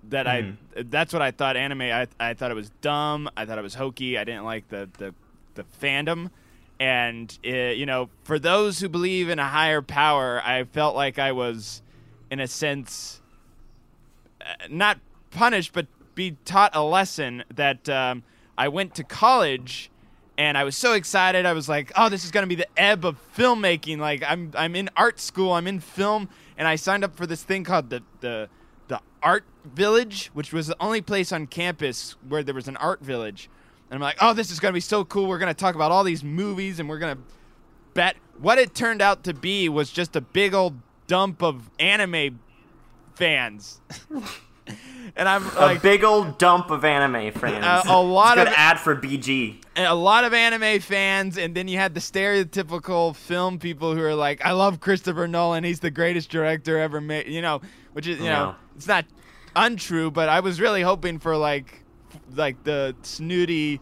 [0.09, 0.89] that I mm-hmm.
[0.89, 3.75] that's what I thought anime I I thought it was dumb I thought it was
[3.75, 5.13] hokey I didn't like the the,
[5.55, 6.31] the fandom.
[6.79, 11.19] And uh, you know for those who believe in a higher power I felt like
[11.19, 11.83] I was
[12.31, 13.20] in a sense
[14.69, 14.99] not
[15.31, 18.23] punished but be taught a lesson that um,
[18.57, 19.91] I went to college
[20.37, 21.45] and I was so excited.
[21.45, 23.99] I was like, "Oh, this is going to be the ebb of filmmaking.
[23.99, 25.53] Like, I'm I'm in art school.
[25.53, 28.49] I'm in film, and I signed up for this thing called the the
[28.87, 33.01] the Art Village, which was the only place on campus where there was an art
[33.01, 33.49] village.
[33.89, 35.27] And I'm like, "Oh, this is going to be so cool.
[35.27, 37.23] We're going to talk about all these movies, and we're going to
[37.93, 40.73] bet." What it turned out to be was just a big old
[41.05, 42.39] dump of anime
[43.15, 43.81] fans.
[45.15, 47.65] and I'm a big old dump of anime fans.
[47.87, 49.57] A- a lot it's a good of- ad for BG.
[49.75, 54.15] a lot of anime fans, and then you had the stereotypical film people who are
[54.15, 55.63] like, "I love Christopher Nolan.
[55.63, 57.61] He's the greatest director ever made." You know,
[57.93, 58.31] which is you Yeah.
[58.39, 59.05] know, it's not
[59.55, 61.83] untrue, but I was really hoping for like,
[62.35, 63.81] like the snooty,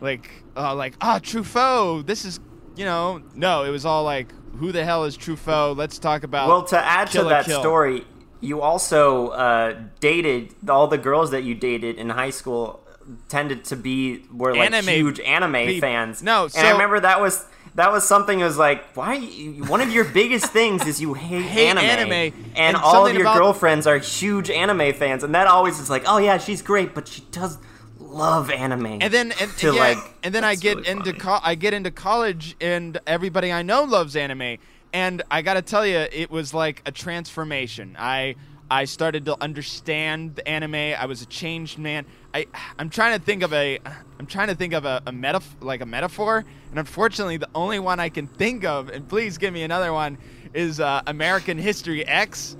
[0.00, 2.06] like, uh, like, ah, Truffaut.
[2.06, 2.38] This is,
[2.76, 5.76] you know, no, it was all like, who the hell is Truffaut?
[5.76, 6.48] Let's talk about.
[6.48, 7.60] Well, to add to that Kill.
[7.60, 8.04] story,
[8.40, 12.80] you also uh, dated all the girls that you dated in high school
[13.28, 16.22] tended to be were like Anime huge anime peop- fans.
[16.22, 17.44] No, and I remember that was
[17.76, 18.38] that was something.
[18.38, 19.20] that was like, why?
[19.20, 23.12] One of your biggest things is you hate, Hate anime, anime, and, and all of
[23.14, 26.62] your about- girlfriends are huge anime fans, and that always is like, oh yeah, she's
[26.62, 27.58] great, but she does
[27.98, 28.86] love anime.
[29.00, 31.74] and then and, to yeah, like, and then I get really into co- I get
[31.74, 34.56] into college and everybody I know loves anime
[34.96, 37.96] and I got to tell you it was like a transformation.
[37.98, 38.36] I
[38.70, 40.74] I started to understand the anime.
[40.74, 42.06] I was a changed man.
[42.32, 42.46] I
[42.78, 43.78] I'm trying to think of a
[44.18, 48.00] I'm trying to think of a, a like a metaphor and unfortunately the only one
[48.00, 50.16] I can think of and please give me another one
[50.54, 52.56] is uh, American History X.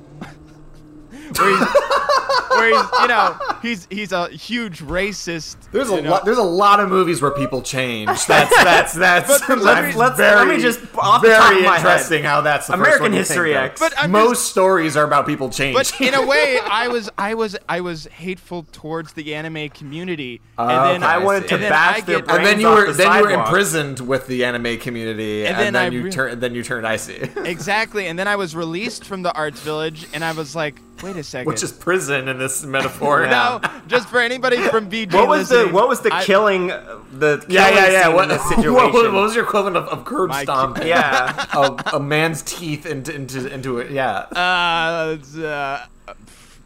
[1.39, 1.69] where he's,
[2.51, 5.57] where he's, you know, he's he's a huge racist.
[5.73, 6.11] There's a know.
[6.11, 6.25] lot.
[6.25, 8.09] There's a lot of movies where people change.
[8.27, 9.29] That's that's that's.
[9.29, 11.79] But- but let me- let's- very, let me just- off the very top of my
[11.79, 13.65] head, interesting how that's the first American one History think.
[13.65, 13.81] X.
[13.81, 15.75] But I'm most just- stories are about people changing.
[15.75, 20.41] But in a way, I was I was I was hateful towards the anime community,
[20.59, 22.69] and ah, then okay, I wanted to and bash I their brains and then you
[22.69, 25.93] off were the then you were imprisoned with the anime community, And and, then then,
[25.93, 27.29] I you re- turn then you turned icy.
[27.45, 31.16] exactly, and then I was released from the arts village, and I was like, wait
[31.16, 31.46] a second.
[31.46, 33.26] which is prison in this metaphor.
[33.30, 35.12] no, just for anybody from BG.
[35.14, 38.09] What was the what was the I- killing uh, the killing Yeah, yeah, yeah.
[38.09, 40.76] What, this what, what was your equivalent of, of curb My stomp?
[40.76, 41.46] kid- yeah.
[41.54, 43.90] a, a man's teeth into into into it.
[43.90, 44.18] Yeah.
[44.18, 45.87] Uh, it's, uh,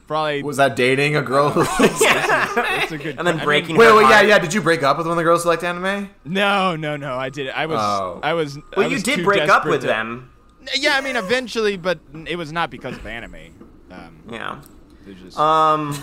[0.07, 0.43] probably.
[0.43, 1.51] was that dating a girl?
[1.51, 3.19] who- That's a good.
[3.19, 4.27] And then I mean, breaking wait, wait, yeah, heart.
[4.27, 4.39] yeah.
[4.39, 6.11] Did you break up with one of the girls who liked anime?
[6.25, 7.15] no, no, no.
[7.17, 7.49] I did.
[7.51, 7.79] I was.
[7.81, 8.21] Oh.
[8.23, 8.57] I was.
[8.57, 10.31] I Well, you did break up with to- them.
[10.75, 13.60] Yeah, I mean, eventually, but it was not because of anime.
[13.91, 14.61] Um, Yeah.
[15.23, 15.39] just.
[15.39, 15.95] Um.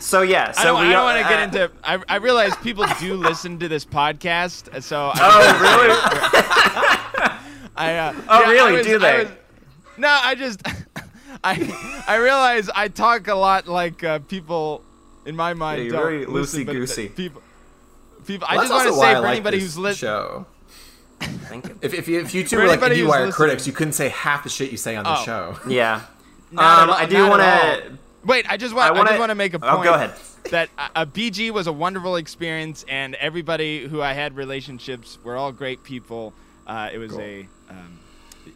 [0.00, 0.50] So yeah.
[0.52, 1.70] So I don't, we don't want to get uh, into.
[1.84, 5.12] I, I realize people do listen to this podcast, so.
[5.14, 5.90] I, Oh really?
[7.76, 8.72] I, uh, Oh, yeah, I really?
[8.78, 9.18] was- Do I they?
[9.24, 9.32] was-
[9.96, 10.60] no, I just.
[11.44, 14.82] I I realize I talk a lot like uh, people
[15.26, 15.78] in my mind.
[15.78, 17.08] Yeah, you're don't very listen, but loosey-goosey.
[17.10, 17.42] People.
[18.26, 18.46] People.
[18.50, 20.10] I just want to say for like anybody who's listening.
[20.10, 20.46] show.
[21.20, 21.78] Thank you.
[21.82, 23.72] If, if, you, if you two For were like anybody who's IndieWire listening- critics, you
[23.72, 25.22] couldn't say half the shit you say on the Oh.
[25.24, 25.58] show.
[25.68, 26.02] Yeah.
[26.54, 27.98] Not Um, at I do want to.
[28.24, 28.86] Wait, I just want.
[28.86, 29.84] I I, wanna- just want to make a Oh, point.
[29.84, 30.12] go ahead.
[30.50, 35.36] That a, a BG was a wonderful experience, and everybody who I had relationships were
[35.36, 36.32] all great people.
[36.66, 37.46] Uh, it was a.
[37.68, 37.98] Um,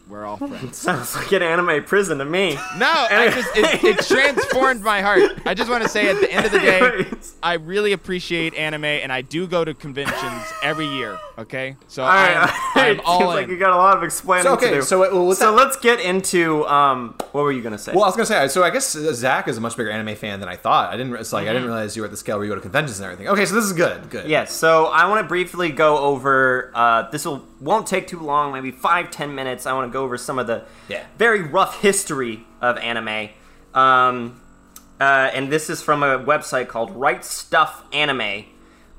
[0.09, 0.75] we're all friends.
[0.77, 2.55] Sounds like an anime prison to me.
[2.77, 5.21] No, I just it, it transformed my heart.
[5.45, 7.03] I just want to say at the end of the day,
[7.43, 11.17] I really appreciate anime, and I do go to conventions every year.
[11.37, 12.35] Okay, so All right.
[12.35, 13.35] I'm, I'm it all seems in.
[13.37, 14.81] like you got a lot of explaining So, to okay, do.
[14.81, 17.15] so, uh, well, so that- let's get into um.
[17.31, 17.93] What were you gonna say?
[17.93, 20.15] Well, I was gonna say, so I guess uh, Zach is a much bigger anime
[20.15, 20.91] fan than I thought.
[20.91, 21.13] I didn't.
[21.15, 21.53] It's like I Mm-hmm.
[21.55, 23.27] didn't realize you were at the scale where you go to conventions and everything.
[23.27, 24.09] Okay, so this is good.
[24.09, 24.27] Good.
[24.27, 26.71] Yes, so I want to briefly go over.
[26.73, 29.65] Uh, this will won't take too long, maybe five ten minutes.
[29.67, 31.03] I want to go over some of the Yeah.
[31.17, 33.29] very rough history of anime,
[33.73, 34.41] um,
[34.99, 38.45] uh, and this is from a website called Right Stuff Anime.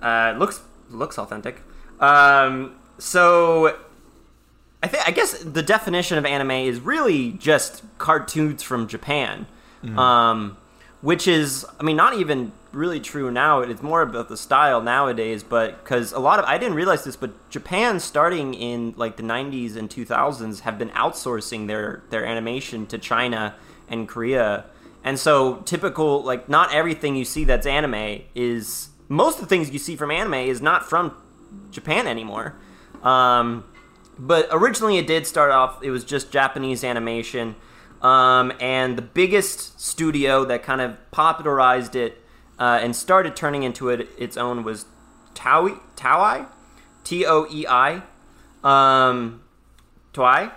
[0.03, 0.61] Uh, looks
[0.91, 1.63] looks authentic.
[2.01, 3.77] Um, so
[4.83, 9.47] I think I guess the definition of anime is really just cartoons from Japan,
[9.97, 10.57] um,
[11.03, 13.61] which is I mean not even really true now.
[13.61, 17.17] It's more about the style nowadays, but because a lot of I didn't realize this,
[17.17, 22.87] but Japan starting in like the '90s and 2000s have been outsourcing their their animation
[22.89, 23.55] to China
[23.89, 24.67] and Korea,
[25.05, 29.71] and so typical like not everything you see that's anime is most of the things
[29.71, 31.15] you see from anime is not from
[31.71, 32.57] Japan anymore.
[33.03, 33.65] Um,
[34.21, 37.57] but originally it did start off it was just japanese animation
[38.03, 42.23] um, and the biggest studio that kind of popularized it
[42.61, 44.85] uh, and started turning into it its own was
[45.35, 46.47] Toei, Toei?
[47.03, 48.03] T-O-E-I,
[48.63, 49.43] um,
[50.13, 50.53] Toei.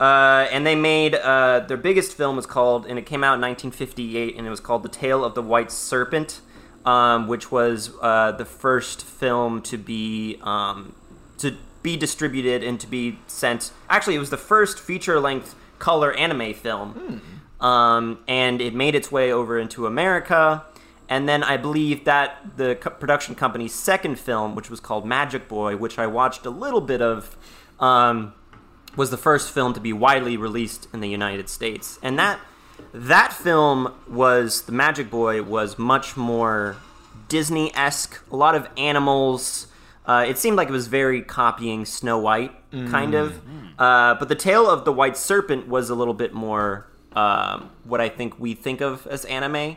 [0.00, 3.40] Uh, and they made uh, their biggest film was called, and it came out in
[3.40, 6.40] 1958, and it was called The Tale of the White Serpent,
[6.84, 10.96] um, which was uh, the first film to be um,
[11.38, 13.70] to be distributed and to be sent.
[13.88, 17.22] Actually, it was the first feature-length color anime film,
[17.60, 20.64] um, and it made its way over into America.
[21.08, 25.48] And then I believe that the co- production company's second film, which was called Magic
[25.48, 27.36] Boy, which I watched a little bit of,
[27.78, 28.32] um,
[28.96, 31.98] was the first film to be widely released in the United States.
[32.02, 32.40] And that
[32.92, 36.76] that film was the Magic Boy was much more
[37.28, 38.20] Disney esque.
[38.30, 39.66] A lot of animals.
[40.06, 42.52] Uh, it seemed like it was very copying Snow White,
[42.90, 43.40] kind of.
[43.78, 48.00] Uh, but the Tale of the White Serpent was a little bit more um, what
[48.00, 49.76] I think we think of as anime,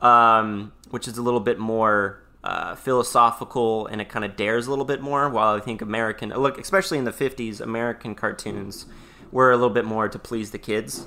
[0.00, 4.70] um, which is a little bit more uh, philosophical and it kind of dares a
[4.70, 5.28] little bit more.
[5.28, 8.86] While I think American, look, especially in the '50s, American cartoons
[9.32, 11.06] were a little bit more to please the kids.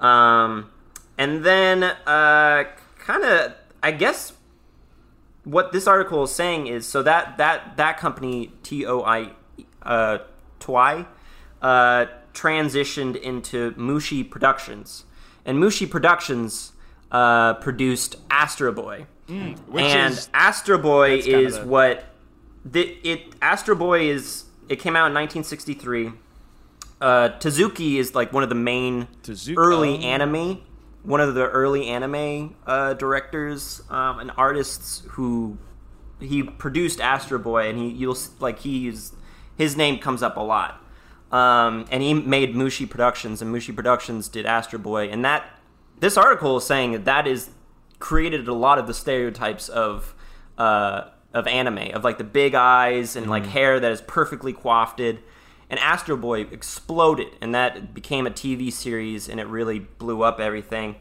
[0.00, 0.70] Um,
[1.18, 2.64] and then, uh,
[2.98, 4.32] kind of, I guess
[5.44, 9.32] what this article is saying is so that that that company T O I
[9.82, 10.18] uh,
[10.60, 11.06] Twi
[11.62, 15.04] uh, transitioned into Mushi Productions,
[15.44, 16.72] and Mushi Productions
[17.10, 22.04] uh, produced Astro Boy, Which and is Astro Boy is the- what
[22.64, 24.44] the, it Astro Boy is.
[24.68, 26.12] It came out in 1963.
[27.00, 29.54] Uh, Tezuki is like one of the main Tezuka.
[29.56, 30.60] early anime,
[31.02, 35.56] one of the early anime uh, directors um, and artists who
[36.20, 39.12] he produced Astro Boy, and he you'll like he's
[39.56, 40.82] his name comes up a lot.
[41.30, 45.44] Um, and he made Mushi Productions, and Mushi Productions did Astro Boy, and that
[46.00, 47.50] this article is saying that that is
[47.98, 50.14] created a lot of the stereotypes of
[50.56, 55.00] uh, of anime, of like the big eyes and like hair that is perfectly coiffed.
[55.70, 60.40] And Astro Boy exploded, and that became a TV series, and it really blew up
[60.40, 60.96] everything.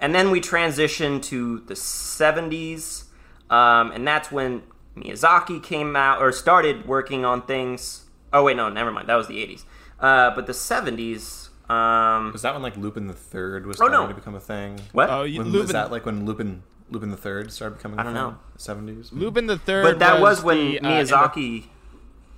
[0.00, 3.04] And then we transitioned to the 70s,
[3.50, 4.62] um, and that's when
[4.96, 8.04] Miyazaki came out or started working on things.
[8.32, 9.08] Oh, wait, no, never mind.
[9.08, 9.64] That was the 80s.
[9.98, 14.00] Uh, but the 70s, Um, Was that when like Lupin the Third was Oh, starting
[14.00, 14.08] no.
[14.08, 14.80] to become a thing?
[14.92, 15.10] what?
[15.10, 17.98] Oh, you, When, Lupin, was that like when Lupin Lupin the Third started becoming?
[17.98, 18.38] I don't know.
[18.56, 19.12] Seventies.
[19.12, 19.82] Lupin the Third.
[19.84, 21.64] but that was, when the, uh, in the- Miyazaki.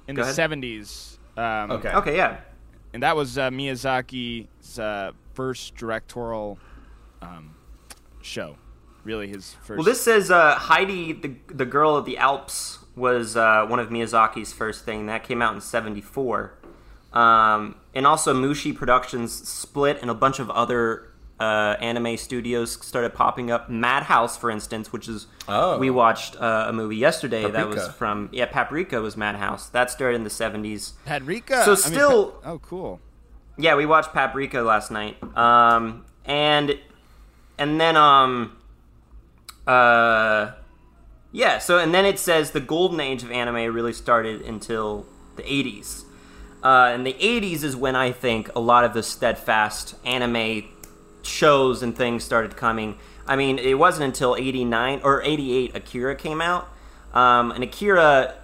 [0.07, 1.19] in the seventies.
[1.37, 1.93] Um, Okay.
[1.93, 2.39] Okay, yeah.
[2.95, 6.59] and that was uh, Miyazaki's uh, first directorial
[7.23, 7.55] um,
[8.23, 8.57] show.
[9.05, 9.77] Really, his first.
[9.79, 13.91] Well, this says uh, Heidi, the the girl of the Alps, was uh, one of
[13.91, 15.07] Miyazaki's first thing.
[15.07, 16.55] That came out in '74,
[17.13, 21.05] um, and also Mushi Productions split, and a bunch of other
[21.41, 23.71] uh, anime studios started popping up.
[23.71, 25.79] Madhouse, for instance, which is Oh.
[25.79, 29.69] we watched uh, a movie yesterday that was from yeah Paprika was Madhouse.
[29.71, 30.93] That started in the '70s.
[31.07, 31.63] Paprika.
[31.65, 33.01] So I mean, still- Pa- oh, cool.
[33.57, 35.17] Yeah, we watched Paprika last night.
[35.37, 36.79] Um, and
[37.59, 38.57] and then um
[39.67, 40.53] uh
[41.33, 45.43] yeah, so and then it says the golden age of anime really started until the
[45.43, 46.05] 80s.
[46.63, 50.65] Uh, and the 80s is when I think a lot of the steadfast anime
[51.23, 52.97] shows and things started coming.
[53.27, 56.69] I mean, it wasn't until 89 or 88 Akira came out.
[57.15, 58.35] Um, and Akira,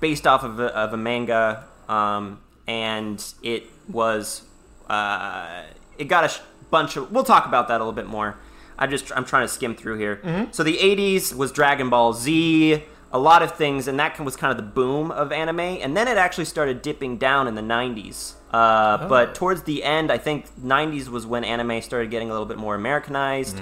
[0.00, 4.42] based off of a, of a manga, um, and it was,
[4.88, 5.62] uh,
[5.98, 8.36] it got a sh- bunch of, we'll talk about that a little bit more.
[8.78, 10.48] I just, I'm trying to skim through here.
[10.52, 12.82] So the 80s was Dragon Ball Z,
[13.14, 15.60] a lot of things, and that was kind of the boom of anime.
[15.84, 18.34] And then it actually started dipping down in the 90s.
[18.52, 22.50] Uh, But towards the end, I think 90s was when anime started getting a little
[22.52, 23.56] bit more Americanized.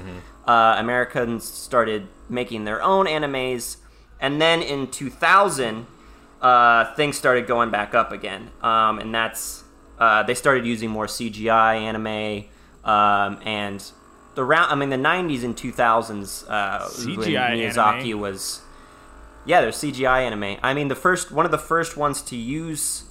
[0.48, 3.76] Uh, Americans started making their own animes.
[4.20, 5.86] And then in 2000,
[6.40, 8.50] uh, things started going back up again.
[8.62, 9.64] Um, and that's,
[9.98, 12.44] uh, they started using more CGI anime.
[12.84, 13.84] Um, and
[14.34, 17.16] the round, I mean, the 90s and 2000s, uh, when
[17.52, 18.20] Miyazaki anime?
[18.20, 18.62] was
[19.44, 20.56] yeah, there's CGI anime.
[20.62, 23.04] I mean, the first one of the first ones to use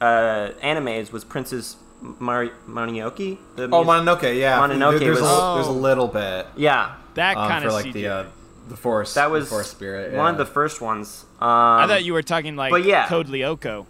[0.00, 3.38] uh, animes was Princess Mari- Mononoke.
[3.56, 4.38] The Oh, Mononoke.
[4.38, 4.58] Yeah.
[4.60, 5.72] Mononoke There- there's, was- a, there's a Oh.
[5.72, 7.92] little bit yeah, That um, kind for of like CGI.
[7.92, 8.24] the uh,
[8.68, 9.14] the force.
[9.14, 10.14] that the was force spirit.
[10.14, 11.24] one of the first ones.
[11.40, 13.06] Um, I thought you were talking like but yeah.
[13.08, 13.86] Code Lyoko.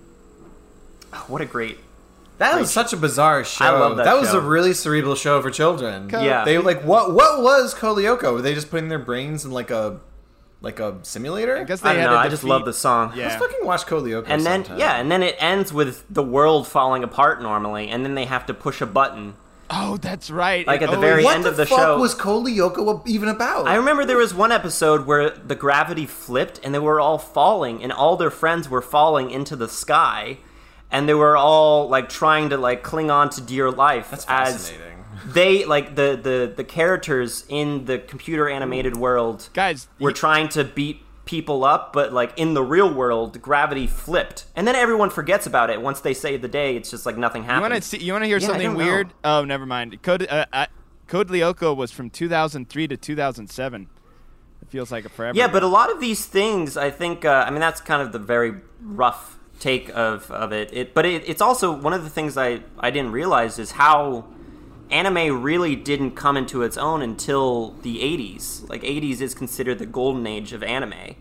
[1.28, 1.78] What a great.
[2.38, 3.64] That was such a bizarre show.
[3.64, 4.38] love that was show.
[4.38, 6.10] a really cerebral show for children.
[6.12, 6.44] Yeah.
[6.44, 8.32] They like what what was Code Lyoko?
[8.34, 10.00] Were they just putting their brains in like a
[10.64, 11.56] like a simulator?
[11.58, 12.14] I guess they I don't had know.
[12.16, 13.12] to I just love the song.
[13.14, 13.28] Yeah.
[13.28, 14.24] Let's fucking watch Code Lyoko.
[14.28, 14.78] And then sometime.
[14.80, 18.46] yeah, and then it ends with the world falling apart normally, and then they have
[18.46, 19.34] to push a button.
[19.70, 20.66] Oh, that's right.
[20.66, 23.06] Like It at the always- very end the of the fuck show- was Code Lyoko
[23.06, 23.66] even about?
[23.66, 27.82] I remember there was one episode where the gravity flipped and they were all falling
[27.82, 30.36] and all their friends were falling into the sky
[30.90, 34.68] and they were all like trying to like cling on to dear life That's as
[34.68, 34.93] fascinating.
[35.26, 39.88] They like the, the the characters in the computer animated world guys.
[39.98, 44.44] were y- trying to beat people up but like in the real world gravity flipped
[44.54, 47.42] and then everyone forgets about it once they save the day it's just like nothing
[47.42, 47.96] you happened want to see?
[47.98, 48.84] You want to hear Yeah, something don't know.
[48.84, 49.14] weird?
[49.24, 50.02] Oh, never mind.
[50.02, 50.66] Code uh, uh,
[51.06, 53.88] Code Lyoko was from 2003 to 2007.
[54.62, 55.36] It feels like a forever.
[55.36, 55.52] Yeah, ago.
[55.54, 58.18] but a lot of these things, I think, uh, I mean, that's kind of the
[58.18, 60.70] very rough take of, of it.
[60.72, 64.24] it but it, it's also one of the things I, I didn't realize is how
[64.90, 68.68] anime really didn't come into its own until the 80s.
[68.68, 71.16] Like, 80s is considered the golden age of anime.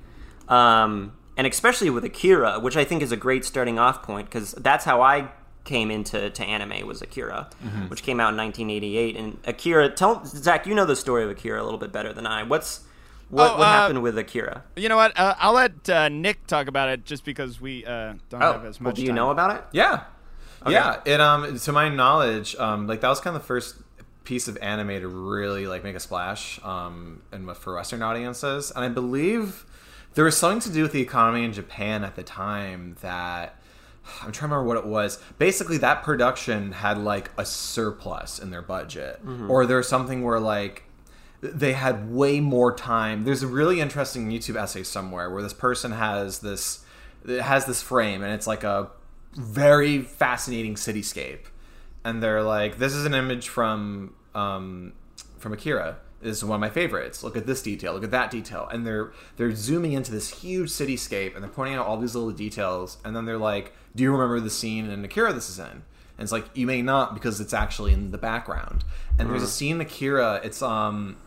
[0.48, 4.52] Um, and especially with Akira, which I think is a great starting off point, because
[4.54, 5.30] that's how I
[5.64, 7.50] came into to anime was Akira,
[7.88, 9.16] which came out in 1988.
[9.16, 12.28] And Akira, tell Zach, you know the story of Akira a little bit better than
[12.28, 12.44] I.
[12.44, 12.82] What's
[13.30, 14.64] what, Oh, what uh, happened with Akira?
[14.76, 15.18] you know what?
[15.18, 18.80] Uh, I'll let uh, Nick talk about it just because we uh, don't have as
[18.80, 18.82] much.
[18.82, 19.16] Oh, well, do you time.
[19.16, 19.64] know about it?
[19.72, 20.04] Yeah,
[20.72, 21.02] yeah.
[21.06, 23.76] It um to my knowledge, um like that was kind of the first
[24.24, 28.84] piece of anime to really like make a splash um and for Western audiences, and
[28.84, 29.66] I believe
[30.14, 33.60] there was something to do with the economy in Japan at the time that.
[34.22, 35.18] I'm trying to remember what it was.
[35.38, 40.84] Basically, that production had like a surplus in their budget, or there's something where like
[41.40, 43.24] they had way more time.
[43.24, 46.84] There's a really interesting YouTube essay somewhere where this person has this
[47.26, 48.90] it has this frame and it's like a
[49.36, 51.46] very fascinating cityscape,
[52.04, 54.94] and they're like, "This is an image from um,
[55.38, 55.98] from Akira.
[56.22, 57.24] This is one of my favorites.
[57.24, 57.94] Look at this detail.
[57.94, 61.76] Look at that detail." And they're they're zooming into this huge cityscape and they're pointing
[61.76, 65.04] out all these little details, and then they're like, "Do you remember the scene in
[65.04, 65.84] Akira this is in?"
[66.18, 68.84] And it's like you may not because it's actually in the background.
[69.18, 70.42] And there's a scene in Akira.
[70.44, 71.18] It's um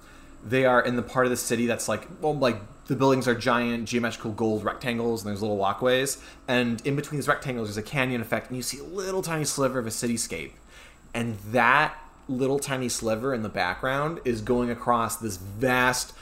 [0.44, 3.34] they are in the part of the city that's like well like the buildings are
[3.34, 6.22] giant geometrical gold rectangles and there's little walkways.
[6.46, 9.44] And in between these rectangles there's a canyon effect and you see a little tiny
[9.44, 10.52] sliver of a cityscape.
[11.14, 11.96] And that
[12.28, 16.12] little tiny sliver in the background is going across this vast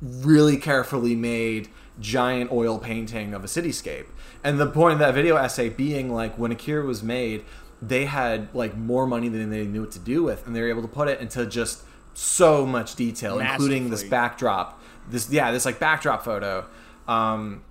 [0.00, 1.68] really carefully made
[2.00, 4.06] giant oil painting of a cityscape.
[4.42, 7.44] And the point of that video essay being like when akira was made
[7.88, 10.68] they had like more money than they knew what to do with, and they were
[10.68, 11.82] able to put it into just
[12.14, 14.80] so much detail, including this backdrop.
[15.08, 16.64] This yeah, this like backdrop photo.
[17.06, 17.62] Um,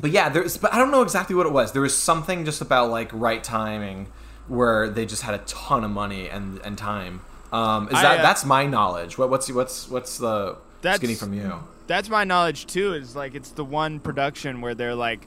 [0.00, 1.72] but yeah, there's but I don't know exactly what it was.
[1.72, 4.08] There was something just about like right timing
[4.48, 7.20] where they just had a ton of money and and time.
[7.52, 9.18] Um, is I, that uh, that's my knowledge?
[9.18, 11.62] What what's what's what's the That's- skinny from you?
[11.86, 12.94] That's my knowledge too.
[12.94, 15.26] Is like it's the one production where they're like,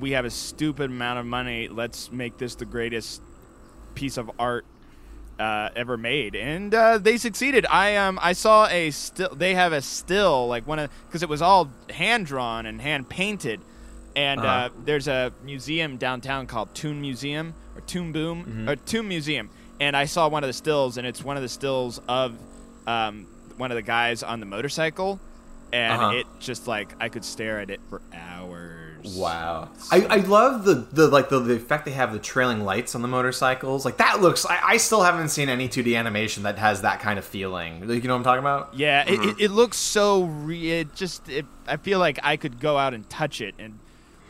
[0.00, 1.68] we have a stupid amount of money.
[1.68, 3.20] Let's make this the greatest
[3.94, 4.64] piece of art
[5.38, 7.66] uh, ever made, and uh, they succeeded.
[7.70, 9.34] I um I saw a still.
[9.34, 13.08] They have a still like one of because it was all hand drawn and hand
[13.08, 13.60] painted,
[14.14, 14.68] and uh Uh-huh.
[14.84, 20.06] there's a museum downtown called Toon Museum or Toon Boom or Toon Museum, and I
[20.06, 22.34] saw one of the stills, and it's one of the stills of
[22.86, 23.26] um
[23.58, 25.18] one of the guys on the motorcycle,
[25.72, 26.10] and Uh-huh.
[26.16, 28.65] it just like I could stare at it for hours.
[29.14, 32.94] Wow, I, I love the, the like the, the effect they have the trailing lights
[32.94, 33.84] on the motorcycles.
[33.84, 34.44] Like that looks.
[34.44, 37.86] I, I still haven't seen any 2D animation that has that kind of feeling.
[37.86, 38.74] Like, you know what I'm talking about?
[38.74, 40.24] Yeah, it, it, it looks so.
[40.24, 41.28] Re- it just.
[41.28, 43.78] It, I feel like I could go out and touch it and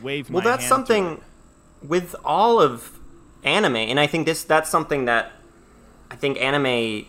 [0.01, 0.29] wave.
[0.29, 1.05] Well, my that's hand to something
[1.81, 1.87] it.
[1.87, 2.99] with all of
[3.43, 5.31] anime, and I think this that's something that
[6.11, 7.05] I think anime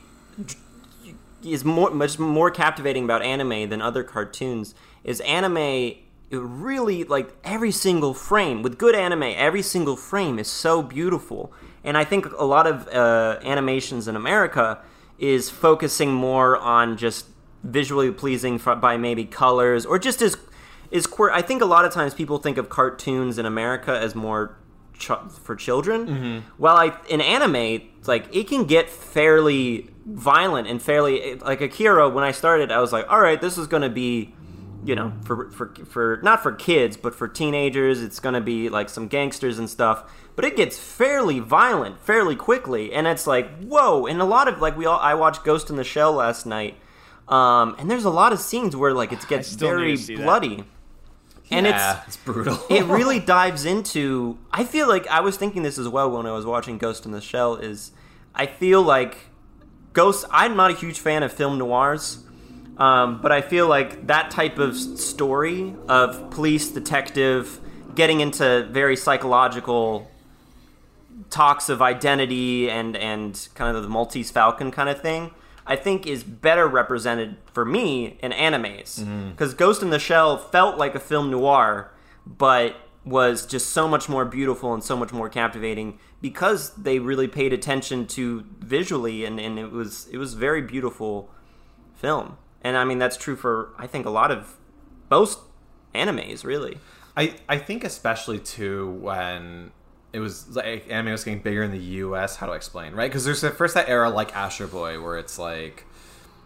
[1.45, 4.75] is more much more captivating about anime than other cartoons.
[5.05, 5.99] Is anime it
[6.31, 11.53] really like every single frame with good anime, every single frame is so beautiful,
[11.83, 14.79] and I think a lot of uh, animations in America
[15.19, 17.27] is focusing more on just
[17.65, 20.37] visually pleasing by maybe colors or just as
[20.91, 21.31] is queer.
[21.31, 24.57] I think a lot of times people think of cartoons in America as more
[24.99, 25.11] ch-
[25.43, 26.45] for children.
[26.57, 32.09] Well, I in anime, like it can get fairly violent and fairly like Akira.
[32.09, 34.35] When I started, I was like, all right, this is going to be,
[34.85, 38.03] you know, for for for not for kids, but for teenagers.
[38.03, 40.11] It's going to be like some gangsters and stuff.
[40.37, 44.07] But it gets fairly violent fairly quickly, and it's like whoa.
[44.07, 46.77] And a lot of like we all I watched Ghost in the Shell last night.
[47.29, 50.23] Um, and there's a lot of scenes where like it gets very to see that.
[50.23, 50.65] bloody,
[51.51, 52.59] and yeah, it's it's brutal.
[52.71, 56.33] it really dives into i feel like i was thinking this as well when i
[56.33, 57.93] was watching ghost in the shell is
[58.35, 59.17] i feel like
[59.93, 62.25] ghost i'm not a huge fan of film noirs
[62.79, 67.61] um, but i feel like that type of story of police detective
[67.95, 70.09] getting into very psychological
[71.31, 75.33] talks of identity and and kind of the Maltese Falcon kind of thing,
[75.67, 80.79] I think is better represented for me in animes because Ghost in the Shell felt
[80.79, 81.91] like a film noir,
[82.27, 87.29] but was just so much more beautiful and so much more captivating because they really
[87.29, 91.31] paid attention to visually and, and it was it was very beautiful
[91.95, 92.37] film.
[92.63, 94.57] And I mean that's true for I think a lot of
[95.11, 95.39] most
[95.95, 96.79] animes really.
[97.17, 99.73] I, I think especially too when
[100.13, 102.37] it was like anime was getting bigger in the U.S.
[102.37, 102.95] How do I explain?
[102.95, 103.11] Right?
[103.11, 105.85] Because there's at first that era like Astro Boy where it's like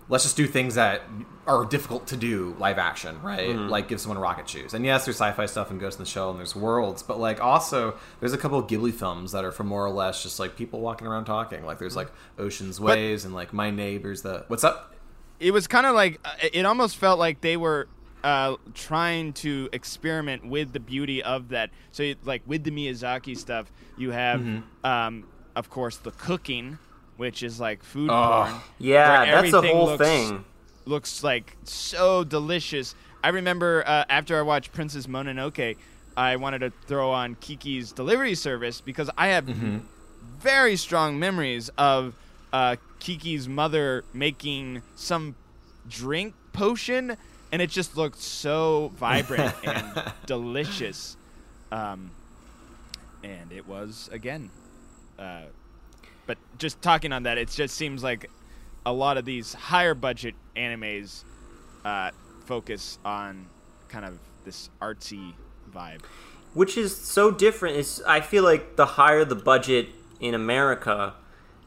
[0.09, 1.03] let's just do things that
[1.47, 3.49] are difficult to do live action, right?
[3.51, 3.69] Mm-hmm.
[3.69, 4.75] Like give someone rocket shoes.
[4.75, 7.41] And yes, there's sci-fi stuff and Ghost in the Shell and there's worlds, but like
[7.43, 10.57] also there's a couple of Ghibli films that are for more or less just like
[10.57, 11.65] people walking around talking.
[11.65, 12.11] Like there's mm-hmm.
[12.11, 14.23] like Ocean's Waves and like My Neighbors.
[14.23, 14.92] The what's up?
[15.43, 17.89] It was kind of like uh, it almost felt like they were
[18.25, 21.71] uh, trying to experiment with the beauty of that.
[21.91, 24.87] So, like with the Miyazaki stuff, you have, Mm-hmm.
[24.87, 25.25] um,
[25.57, 26.79] of course, the cooking,
[27.17, 28.61] which is like food Oh, porn.
[28.79, 30.45] Yeah, that's the whole looks- thing.
[30.85, 32.95] Looks like so delicious.
[33.23, 35.77] I remember uh, after I watched Princess Mononoke,
[36.17, 39.79] I wanted to throw on Kiki's delivery service because I have Mm-hmm.
[40.41, 42.15] very strong memories of
[42.53, 45.35] uh, Kiki's mother making some
[45.89, 47.17] drink potion,
[47.51, 51.17] and it just looked so vibrant and delicious.
[51.71, 52.11] Um,
[53.25, 54.51] and it was again.
[55.19, 55.43] Uh,
[56.27, 58.31] but just talking on that, it just seems like
[58.85, 61.25] a lot of these higher budget animes
[61.85, 62.11] uh,
[62.45, 63.47] focus on
[63.89, 65.35] kind of this artsy
[65.73, 66.01] vibe.
[66.55, 69.89] which is so different is i feel like the higher the budget
[70.21, 71.15] in america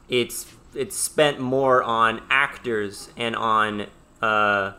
[0.09, 0.45] it's
[0.75, 3.87] it's spent more on actors and on
[4.21, 4.73] uh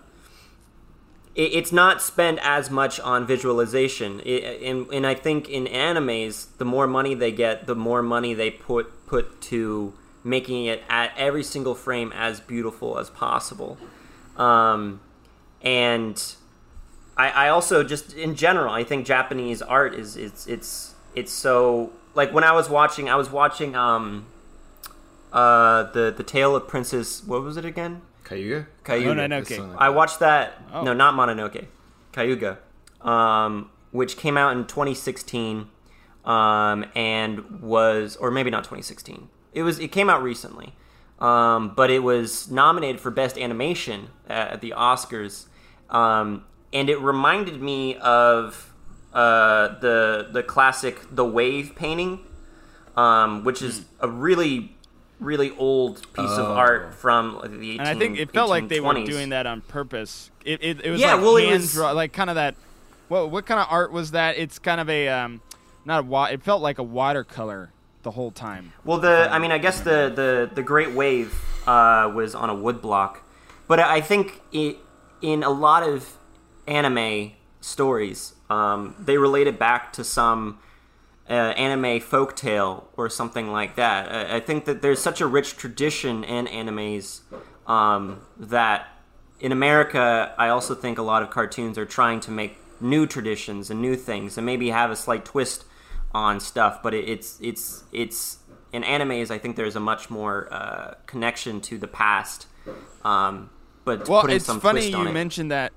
[1.34, 4.20] it, it's not spent as much on visualization.
[4.24, 8.34] It, and, and i think in animes the more money they get the more money
[8.34, 9.92] they put put to
[10.24, 13.78] making it at every single frame as beautiful as possible.
[14.36, 15.01] Um
[15.62, 16.22] and
[17.16, 21.92] I, I also just in general I think Japanese art is it's it's it's so
[22.14, 24.26] like when I was watching I was watching um
[25.37, 28.66] uh the the tale of Princess what was it again Cayuga?
[28.82, 29.14] Cayuga.
[29.28, 29.76] Mononoke.
[29.78, 30.82] I watched that Oh.
[30.82, 31.66] no not Mononoke
[32.12, 32.59] Cayuga
[33.03, 35.68] um which came out in 2016
[36.24, 40.74] um and was or maybe not 2016 It was it came out recently,
[41.18, 45.47] um, but it was nominated for best animation at, at the Oscars,
[45.89, 48.72] um, and it reminded me of
[49.14, 52.20] uh, the the classic The Wave painting,
[52.97, 54.75] um, which is a really
[55.20, 56.54] really old piece of Oh.
[56.54, 59.06] art from like, the 18, And I think it felt like they were 1820s.
[59.08, 60.30] doing that on purpose.
[60.44, 62.54] It it, it was Yeah, like well, it hand was- draw, like kind of that.
[63.08, 64.36] What what kind of art was that?
[64.36, 65.40] It's kind of a um,
[65.84, 67.70] not a wa- It felt like a watercolor
[68.02, 68.72] the whole time.
[68.84, 71.32] Well, the I mean, I guess the the the Great Wave
[71.66, 73.22] uh, was on a wood block,
[73.68, 74.76] but I think it,
[75.22, 76.12] in a lot of
[76.66, 80.58] anime stories, um, they relate it back to some
[81.28, 84.12] uh, anime folktale or something like that.
[84.12, 87.20] I, I think that there's such a rich tradition in animes
[87.66, 88.88] um, that
[89.40, 93.70] in America, I also think a lot of cartoons are trying to make new traditions
[93.70, 95.64] and new things, and maybe have a slight twist
[96.12, 96.82] on stuff.
[96.82, 98.38] But it, it's it's it's
[98.72, 99.30] in animes.
[99.30, 102.46] I think there's a much more uh, connection to the past.
[103.04, 103.50] Um,
[103.84, 105.12] but Well, it's some funny you it.
[105.12, 105.72] mentioned that.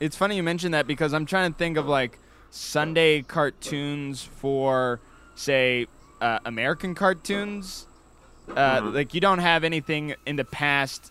[0.00, 2.18] It's funny you mentioned that because I'm trying to think of like
[2.54, 5.00] Sunday cartoons for,
[5.34, 5.86] say,
[6.20, 7.86] uh, American cartoons.
[8.48, 8.94] Uh, Mm-hmm.
[8.94, 11.10] Like you don't have anything in the past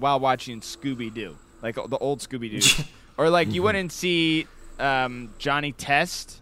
[0.00, 2.82] while watching Scooby Doo, like the old Scooby Doo,
[3.16, 3.54] or like Mm-hmm.
[3.54, 4.46] you wouldn't see
[4.80, 6.40] um, Johnny Test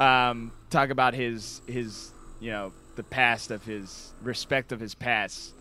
[0.00, 2.10] um, talk about his his
[2.40, 5.52] you know the past of his respect of his past.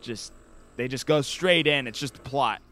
[0.00, 0.32] Just
[0.76, 1.86] they just go straight in.
[1.88, 2.62] It's just a plot.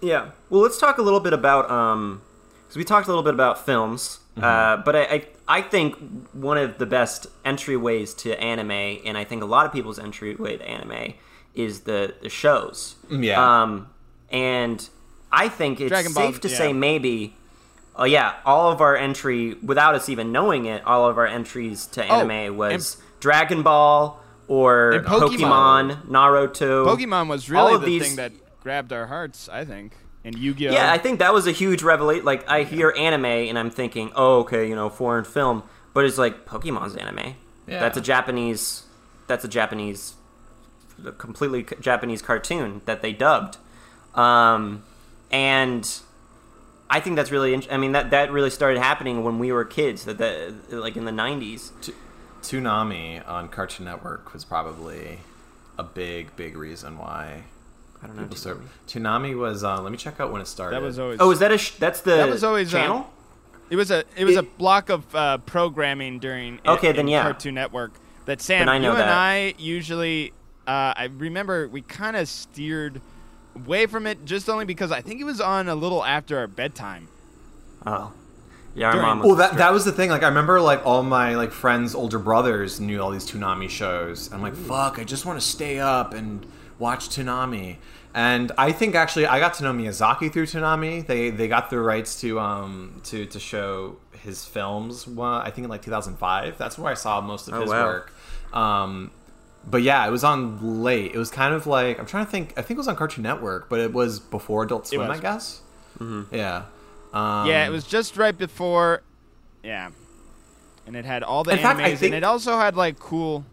[0.00, 0.30] Yeah.
[0.50, 2.22] Well, let's talk a little bit about um,
[2.68, 5.96] because we talked a little bit about films, uh, but I, I I think
[6.32, 10.58] one of the best entryways to anime, and I think a lot of people's entryway
[10.58, 11.14] to anime
[11.54, 12.96] is the the shows.
[13.10, 13.62] Yeah.
[13.62, 13.88] Um,
[14.30, 14.86] and
[15.32, 16.56] I think it's Dragon Ball- safe to yeah.
[16.56, 17.34] say maybe.
[17.96, 21.86] Oh yeah, all of our entry without us even knowing it, all of our entries
[21.86, 25.30] to anime was Dragon Ball or Oh, Pokemon.
[26.02, 26.86] Pokemon, Naruto.
[26.86, 29.96] Pokemon was really the these- thing that grabbed our hearts, I think.
[30.28, 30.72] And Yu-Gi-Oh.
[30.72, 32.24] Yeah, I think that was a huge revelation.
[32.26, 35.62] Like, I hear anime and I'm thinking, oh, okay, you know, foreign film,
[35.94, 37.34] but it's like Pokemon's anime.
[37.66, 37.80] Yeah.
[37.80, 38.82] That's a Japanese.
[39.26, 40.14] That's a Japanese,
[41.04, 43.58] a completely Japanese cartoon that they dubbed,
[44.14, 44.84] um,
[45.30, 46.00] and
[46.88, 47.60] I think that's really.
[47.70, 50.04] I mean, that that really started happening when we were kids.
[50.04, 51.72] That that like in the '90s.
[51.82, 51.92] T-
[52.42, 55.18] Toonami on Cartoon Network was probably
[55.76, 57.42] a big, big reason why
[58.02, 58.22] I don't know.
[58.22, 58.62] people started.
[58.86, 59.64] Toonami was.
[59.64, 60.76] Uh, let me check out when it started.
[60.76, 61.58] that was always Oh, is that a?
[61.58, 63.10] Sh- that's the That was always, uh, channel.
[63.70, 67.22] It was a it was a block of uh, programming during Okay, in then yeah.
[67.22, 67.92] Cartoon Network
[68.24, 69.10] that Sam Then I know you and.
[69.10, 70.32] I usually
[70.66, 73.00] uh, I remember we kind of steered
[73.54, 76.46] away from it just only because I think it was on a little after our
[76.46, 77.08] bedtime.
[77.84, 78.12] oh,
[78.74, 79.18] yeah, our During- mom.
[79.18, 80.08] Was Well, that that was the thing.
[80.08, 84.32] Like, I remember like all my like friends' older brothers knew all these Toonami shows.
[84.32, 86.46] I'm like, fuck, I just want to stay up and
[86.78, 87.76] watch Toonami.
[88.14, 91.06] And I think actually I got to know Miyazaki through Toonami.
[91.06, 95.06] They they got the rights to um to to show his films.
[95.06, 96.58] Well, I think in like 2005.
[96.58, 97.84] That's where I saw most of Oh, his wow.
[97.86, 98.12] work.
[98.52, 99.10] Um,
[99.68, 101.12] but yeah, it was on late.
[101.14, 102.52] It was kind of like I'm trying to think.
[102.56, 105.10] I think it was on Cartoon Network, but it was before Adult Swim.
[105.10, 105.60] I guess.
[105.98, 106.22] Hmm.
[106.32, 106.62] Yeah.
[107.12, 109.02] Um, yeah, it was just right before.
[109.62, 109.90] Yeah,
[110.86, 113.44] and it had all the In animes, fact, think- and it also had like cool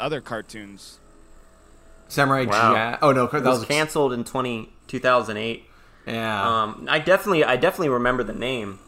[0.00, 0.98] other cartoons.
[2.08, 2.74] Samurai Wow.
[2.74, 2.98] Jack.
[3.02, 5.64] Oh no, that It was was canceled in 20, 2008.
[6.06, 6.62] Yeah.
[6.62, 8.78] Um, I definitely, I definitely remember the name,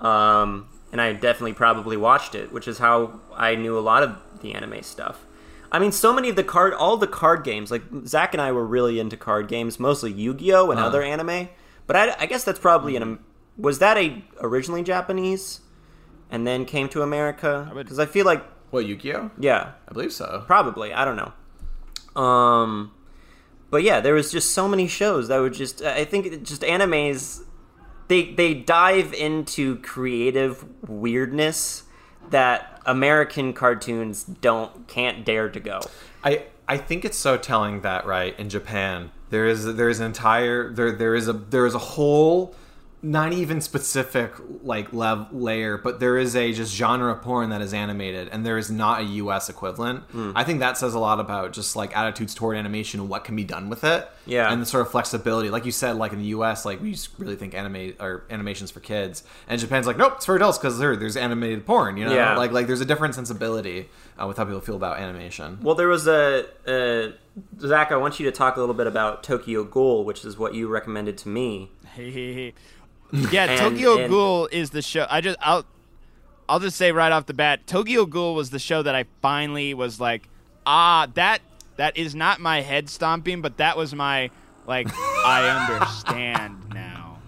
[0.00, 4.16] um, and I definitely probably watched it, which is how I knew a lot of
[4.40, 5.24] the anime stuff.
[5.72, 7.70] I mean, so many of the card, all the card games.
[7.70, 10.86] Like Zach and I were really into card games, mostly Yu-Gi-Oh and Uh.
[10.86, 11.48] other anime.
[11.86, 13.18] But I, I guess that's probably an.
[13.58, 15.60] Was that a originally Japanese,
[16.30, 17.68] and then came to America?
[17.70, 19.32] I Because I feel like, what Yu-Gi-Oh?
[19.38, 20.44] yeah, I believe so.
[20.46, 20.92] Probably.
[20.94, 21.32] I don't know.
[22.16, 22.92] Um,
[23.70, 25.82] but yeah, there was just so many shows that would just.
[25.82, 27.42] I think just animes.
[28.08, 31.84] They they dive into creative weirdness
[32.30, 35.80] that American cartoons don't can't dare to go.
[36.24, 40.06] I I think it's so telling that right in Japan there is there is an
[40.06, 42.54] entire there there is a there is a whole
[43.02, 44.32] not even specific
[44.62, 48.44] like lev- layer but there is a just genre of porn that is animated and
[48.44, 50.02] there is not a US equivalent.
[50.10, 50.32] Hmm.
[50.34, 53.34] I think that says a lot about just like attitudes toward animation and what can
[53.36, 54.06] be done with it.
[54.26, 54.52] Yeah.
[54.52, 55.48] And the sort of flexibility.
[55.48, 58.70] Like you said like in the US like we just really think anime or animations
[58.70, 62.04] for kids and Japan's like nope, it's for adults cuz there there's animated porn, you
[62.04, 62.14] know?
[62.14, 62.36] Yeah.
[62.36, 63.88] Like like there's a different sensibility
[64.20, 65.58] uh, with how people feel about animation.
[65.62, 67.14] Well, there was a, a
[67.58, 67.92] Zach.
[67.92, 70.68] I want you to talk a little bit about Tokyo Ghoul, which is what you
[70.68, 71.70] recommended to me.
[73.32, 75.06] yeah, And- Tokyo and- Ghoul is the show.
[75.10, 75.64] I just I'll
[76.48, 79.72] I'll just say right off the bat, Tokyo Ghoul was the show that I finally
[79.74, 80.28] was like,
[80.66, 81.40] ah, that
[81.76, 84.30] that is not my head stomping, but that was my
[84.66, 87.18] like I understand now.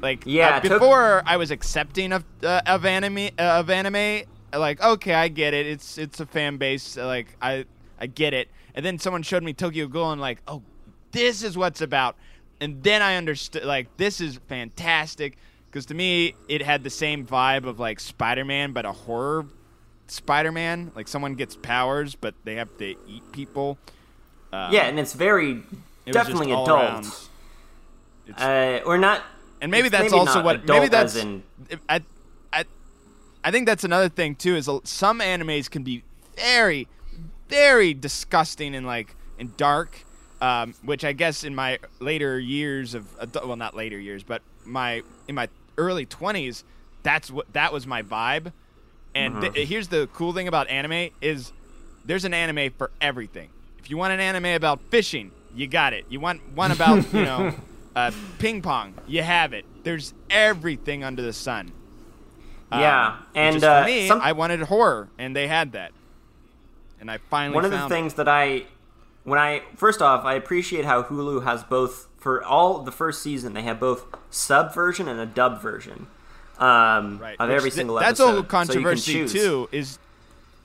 [0.00, 4.22] Like Yeah, uh, before I was accepting of uh, of anime uh, of anime,
[4.54, 5.66] like okay, I get it.
[5.66, 6.96] It's it's a fan base.
[6.96, 7.64] uh, Like I
[7.98, 8.48] I get it.
[8.74, 10.62] And then someone showed me Tokyo Ghoul and like, oh,
[11.10, 12.16] this is what's about.
[12.60, 15.36] And then I understood like this is fantastic
[15.70, 19.46] because to me it had the same vibe of like Spider-Man but a horror
[20.08, 20.92] Spider-Man.
[20.94, 23.78] Like someone gets powers but they have to eat people.
[24.52, 25.62] Uh, yeah, and it's very
[26.06, 26.68] it definitely adult.
[26.70, 27.04] around-
[28.26, 29.22] It's- Uh, or not.
[29.60, 31.42] and maybe that's maybe also what maybe that's in
[31.88, 32.02] I,
[32.52, 32.64] I,
[33.44, 36.02] I think that's another thing too is some animes can be
[36.36, 36.88] very
[37.48, 40.04] very disgusting and like and dark
[40.40, 45.02] um, which I guess in my later years of well not later years but my
[45.26, 46.64] in my early 20s
[47.02, 48.52] that's what that was my vibe.
[49.14, 51.52] And th- here's the cool thing about anime is
[52.04, 53.48] there's an anime for everything.
[53.78, 56.04] If you want an anime about fishing you got it.
[56.08, 57.54] You want one about you know
[57.96, 59.64] uh, ping pong you have it.
[59.82, 61.72] There's everything under the sun.
[62.70, 65.92] Um, Yeah, which and, uh, me some- i wanted horror and they had that.
[67.00, 67.88] And i finally one of the it.
[67.88, 68.64] things that I
[69.28, 73.52] when I first off I appreciate how Hulu has both for all the first season
[73.54, 76.06] they have both sub version and a dub version
[76.58, 77.36] um, right.
[77.38, 78.26] of Which every th- single that's episode.
[78.26, 79.32] That's a so controversy choose.
[79.32, 79.68] too.
[79.72, 79.98] Is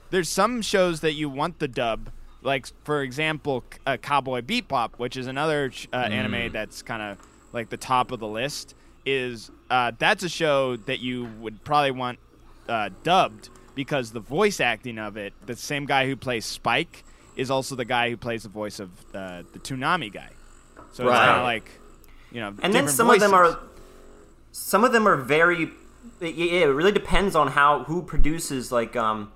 [0.10, 2.10] there's some shows that you want the dub,
[2.42, 6.10] like for example, uh, Cowboy Bebop, which is another uh, Mm.
[6.12, 7.18] anime that's kind of
[7.52, 8.74] like the top of the list.
[9.06, 12.20] Is uh, that's a show that you would probably want
[12.70, 17.04] uh, dubbed because the voice acting of it, the same guy who plays Spike
[17.36, 20.30] is also the guy who plays the voice of uh, the Toonami guy.
[20.92, 21.70] So it's kind of like
[22.32, 23.60] you know, and then different some of them are
[24.52, 25.72] some of them are very
[26.22, 29.32] it, it really depends on how who produces like um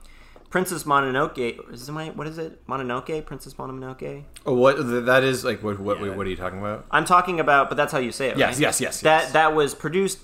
[0.50, 4.76] princess mononoke is my, what is it mononoke princess mononoke Oh, what
[5.06, 5.62] that is like?
[5.64, 6.16] What what, Yeah.
[6.16, 6.86] what are you talking about?
[6.92, 8.62] i'm talking about but that's how you say it Yes, right?
[8.62, 9.32] yes, yes, that yes.
[9.34, 10.20] that was produced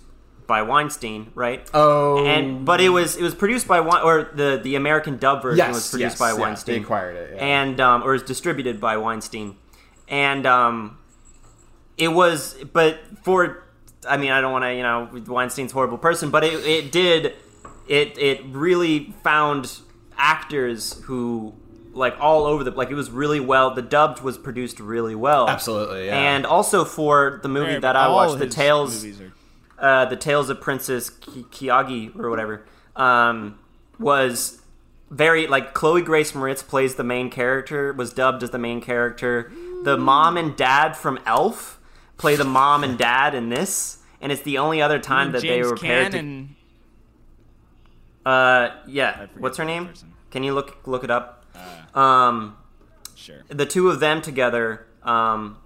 [0.47, 4.59] by weinstein right Oh, and but it was it was produced by Wein- or the
[4.63, 7.45] the american dub version yes, was produced yes, by yeah, weinstein They acquired it, yeah.
[7.45, 9.55] and um, or is distributed by Weinstein,
[10.07, 10.97] and um,
[11.97, 12.55] it was.
[12.73, 13.63] But for,
[14.07, 16.91] I mean, I don't want to, you know, Weinstein's a horrible person, but it, it
[16.91, 17.33] did,
[17.87, 19.79] it it really found
[20.17, 21.53] actors who
[21.93, 23.73] like all over the like it was really well.
[23.73, 26.17] The dubbed was produced really well, Absolutely, yeah.
[26.35, 29.33] and also for the movie Yeah, that I watched, The Tales movies are-
[29.79, 32.65] uh, the Tales of Princess Ki- Kiagi or whatever
[32.95, 33.59] um,
[33.99, 34.61] was
[35.09, 39.51] very like Chloe Grace Moretz plays the main character was dubbed as the main character.
[39.83, 41.79] The mom and dad from Elf
[42.17, 45.61] play the mom and dad in this, and it's the only other time that they
[45.61, 46.17] were paired to.
[46.19, 46.55] and
[48.25, 49.87] uh, yeah, what's her name?
[49.87, 50.13] person.
[50.31, 51.45] Can you look look it up?
[51.95, 52.57] um,
[53.15, 53.43] sure.
[53.49, 55.57] the two of them together um,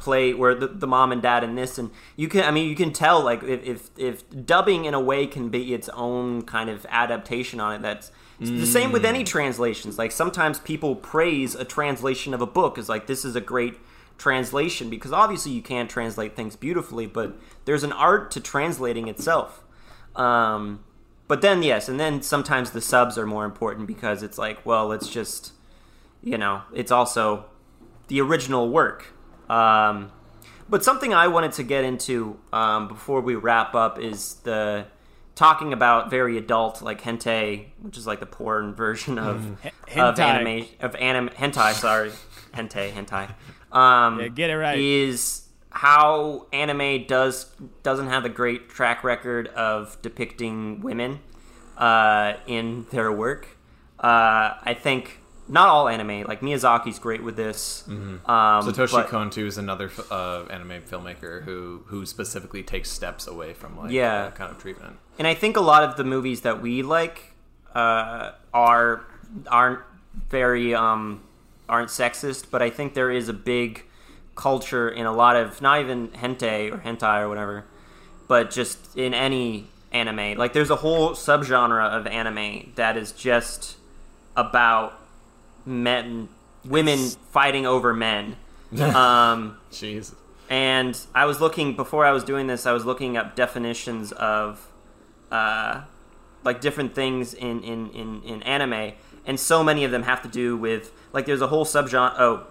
[0.00, 2.74] play where the, the mom and dad in this and you can i mean you
[2.74, 6.68] can tell like if, if if dubbing in a way can be its own kind
[6.68, 9.98] of adaptation on it that's it's the same with any translations.
[9.98, 13.76] Like sometimes people praise a translation of a book as like this is a great
[14.16, 19.62] translation because obviously you can't translate things beautifully but there's an art to translating itself.
[20.16, 20.82] Um,
[21.28, 24.86] but then yes and then sometimes the subs are more important because it's like well
[24.86, 25.52] let's just
[26.22, 27.46] you know, it's also
[28.08, 29.06] the original work.
[29.50, 30.12] Um,
[30.68, 34.86] but something I wanted to get into um, before we wrap up is the
[35.34, 40.18] talking about very adult, like hentai, which is like the porn version of H- of
[40.20, 41.72] anime of anim hentai.
[41.72, 42.12] Sorry,
[42.54, 43.34] hentai, hentai.
[43.76, 44.78] Um, Yeah, get it right.
[44.78, 47.46] Is how anime does
[47.82, 51.20] doesn't have a great track record of depicting women
[51.76, 53.56] uh, in their work.
[53.98, 55.19] Uh, I think
[55.50, 57.84] not all anime, like Miyazaki's great with this.
[57.88, 63.26] Um, Satoshi but- Kon too is another uh, anime filmmaker who who specifically takes steps
[63.26, 64.22] away from like Yeah.
[64.24, 64.96] that kind of treatment.
[65.18, 67.34] and I think a lot of the movies that we like
[67.74, 69.04] uh, are
[69.48, 69.80] aren't
[70.28, 71.22] very um,
[71.68, 73.84] aren't sexist, but I think there is a big
[74.36, 77.64] culture in a lot of not even hentai or hentai or whatever,
[78.28, 80.38] but just in any anime.
[80.38, 83.76] Like there's a whole subgenre of anime that is just
[84.36, 84.98] about
[85.64, 86.28] men,
[86.64, 86.98] women
[87.30, 88.36] fighting over men.
[88.80, 90.14] um, Jeez.
[90.48, 92.66] and I was looking before I was doing this.
[92.66, 94.68] I was looking up definitions of,
[95.32, 95.82] uh,
[96.44, 98.92] like different things in in in in anime,
[99.26, 102.14] and so many of them have to do with like there's a whole subgenre.
[102.18, 102.46] Oh,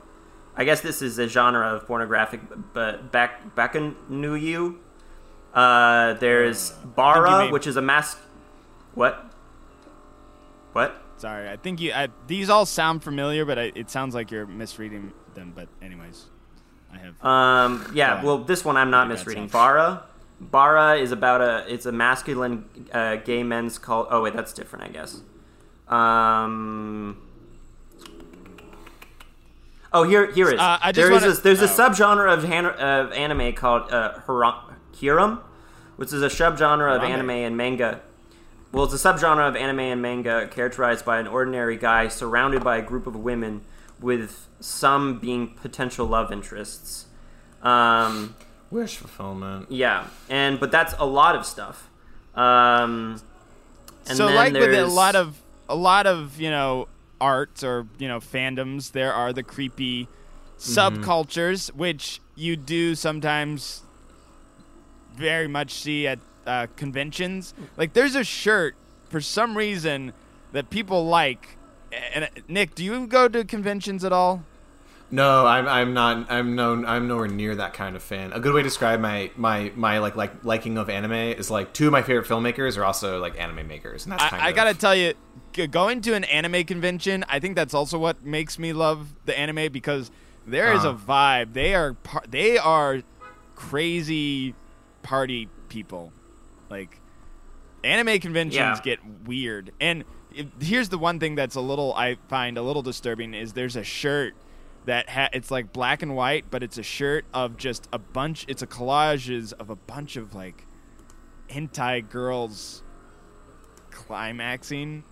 [0.56, 2.42] I guess this is a genre of pornographic,
[2.74, 4.80] but back back in New You,
[5.54, 8.20] Uh, there's you Bara, which is a mask.
[8.94, 9.26] What?
[10.74, 11.02] What?
[11.20, 11.92] Sorry, I think you.
[11.92, 15.52] I, these all sound familiar, but I, it sounds like you're misreading them.
[15.54, 16.26] But anyways,
[16.94, 17.26] I have.
[17.26, 18.26] Um, yeah, on.
[18.26, 19.48] well, this one I'm not misreading.
[19.48, 20.04] Bara.
[20.40, 21.66] Bara is about a.
[21.72, 22.64] It's a masculine
[22.94, 24.08] uh, gay men's cult.
[24.10, 25.22] Oh wait, that's different, I guess.
[25.90, 27.22] Um.
[29.92, 30.60] Oh, here, here is.
[30.60, 31.68] Uh, I just there wanna- a, there's a oh.
[31.68, 34.20] subgenre of, han- of anime called uh,
[35.00, 35.40] harem,
[35.98, 38.02] which is a subgenre of anime and manga.
[38.72, 42.78] Well, it's a subgenre of anime and manga characterized by an ordinary guy surrounded by
[42.78, 43.62] a group of women,
[44.00, 47.06] with some being potential love interests.
[47.62, 48.36] Um,
[48.72, 49.72] Wish fulfillment.
[49.72, 51.90] yeah, and but that's a lot of stuff.
[52.36, 53.22] Um,
[54.08, 56.88] and so then like with a lot of a lot of you know
[57.20, 60.08] art or you know fandoms, there are the creepy
[60.60, 63.82] subcultures which you do sometimes
[65.16, 66.20] very much see at
[66.50, 67.54] uh, conventions.
[67.78, 68.76] Like there's a shirt
[69.10, 70.14] for some reason
[70.52, 71.58] that people like.
[72.14, 74.44] And uh, Nick, do you go to conventions at all?
[75.12, 78.32] No, I'm I'm not I'm no I'm nowhere near that kind of fan.
[78.32, 81.74] A good way to describe my my my like like liking of anime is like
[81.74, 84.50] two of my favorite filmmakers are also like anime makers, and that's kind I, I
[84.50, 85.14] of gotta tell you,
[85.72, 89.72] going to an anime convention, I think that's also what makes me love the anime
[89.72, 90.12] because
[90.46, 91.12] there is a Uh-huh.
[91.12, 91.54] vibe.
[91.54, 93.02] They are par- they are
[93.56, 94.54] crazy
[95.04, 96.12] party people.
[96.70, 97.00] Like
[97.84, 98.80] anime conventions Yeah.
[98.84, 100.04] get weird, and
[100.36, 103.76] it, here's the one thing that's a little I find a little disturbing is there's
[103.76, 104.36] a shirt
[104.86, 108.46] that ha- it's like black and white, but it's a shirt of just a bunch.
[108.48, 110.66] It's a collages of a bunch of like
[111.50, 112.84] hentai girls
[113.92, 115.04] climaxing,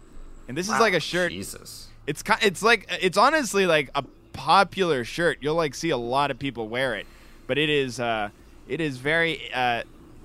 [0.47, 1.31] and this is like a shirt.
[1.31, 1.87] Jesus.
[2.05, 4.03] It's it's like it's honestly like a
[4.33, 5.39] popular shirt.
[5.41, 7.05] You'll like see a lot of people wear it,
[7.47, 8.29] but it is uh
[8.67, 9.83] it is very uh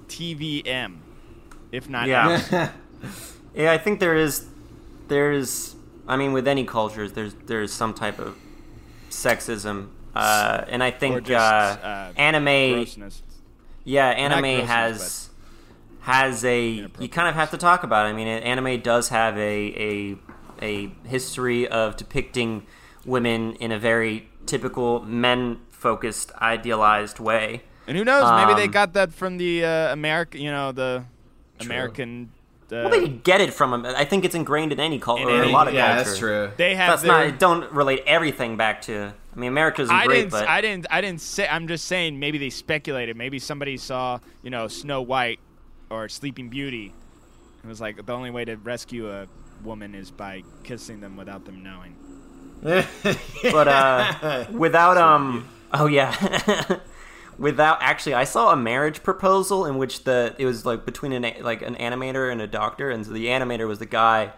[0.08, 0.98] TVM,
[1.72, 2.70] if not Yeah.
[3.54, 4.46] Yeah, I think there is,
[5.08, 5.74] there is.
[6.08, 8.36] I mean, with any cultures, there's there's some type of
[9.10, 12.44] sexism, uh, and I think just uh, uh, anime.
[12.84, 13.22] grossness.
[13.84, 15.28] Yeah, anime has
[16.00, 16.88] has a.
[16.98, 18.06] You kind of have to talk about.
[18.06, 18.10] It.
[18.10, 20.16] I mean, anime does have a a
[20.64, 22.64] a history of depicting
[23.04, 27.62] women in a very typical men focused, idealized way.
[27.86, 28.30] And who knows?
[28.46, 31.04] Maybe they Um, got that from the uh, American, you know, the
[31.66, 32.30] American.
[32.70, 33.84] Uh, Well, they get it from them.
[33.84, 36.04] I think it's ingrained in any culture, In or a lot of yeah, culture.
[36.08, 36.50] that's true.
[36.56, 37.38] they have That's their, not.
[37.38, 39.12] Don't relate everything back to.
[39.34, 40.30] I mean, America's I great, didn't.
[40.32, 40.86] but I didn't.
[40.90, 41.46] I didn't say.
[41.46, 42.18] I'm just saying.
[42.18, 43.16] Maybe they speculated.
[43.16, 45.40] Maybe somebody saw, you know, Snow White
[45.90, 46.92] or Sleeping Beauty.
[47.62, 49.26] It was like the only way to rescue a
[49.62, 51.94] woman is by kissing them without them knowing.
[52.62, 55.46] but uh, without um.
[55.74, 56.10] Oh yeah.
[57.43, 61.24] without actually, I saw a marriage proposal in which the it was like between an
[61.24, 64.32] a- like an animator and a doctor, and so the animator was the guy,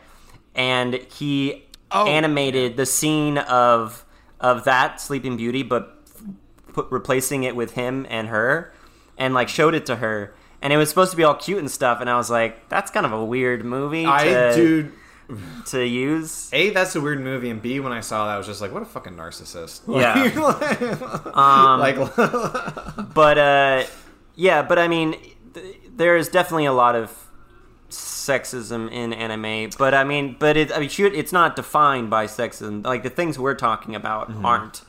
[0.55, 2.07] and he Oh.
[2.09, 4.05] animated the scene of
[4.41, 5.97] of that Sleeping Beauty, but
[6.73, 8.73] put, replacing it with him and her,
[9.17, 10.35] and like showed it to her.
[10.61, 12.91] And it was supposed to be all cute and stuff, and I was like, "That's
[12.91, 14.93] kind of a weird movie I to, dude.
[15.67, 18.47] to use." A, that's a weird movie, and B, when I saw that, I was
[18.47, 20.15] just like, "What a fucking narcissist!" Yeah.
[21.35, 21.97] Um, like,
[23.15, 23.85] but uh,
[24.37, 25.17] yeah, but I mean,
[25.55, 27.11] th- there is definitely a lot of
[27.91, 29.71] sexism in anime.
[29.79, 32.85] But I mean, but it, I mean, shoot, it's not defined by sexism.
[32.85, 34.83] Like the things we're talking about aren't.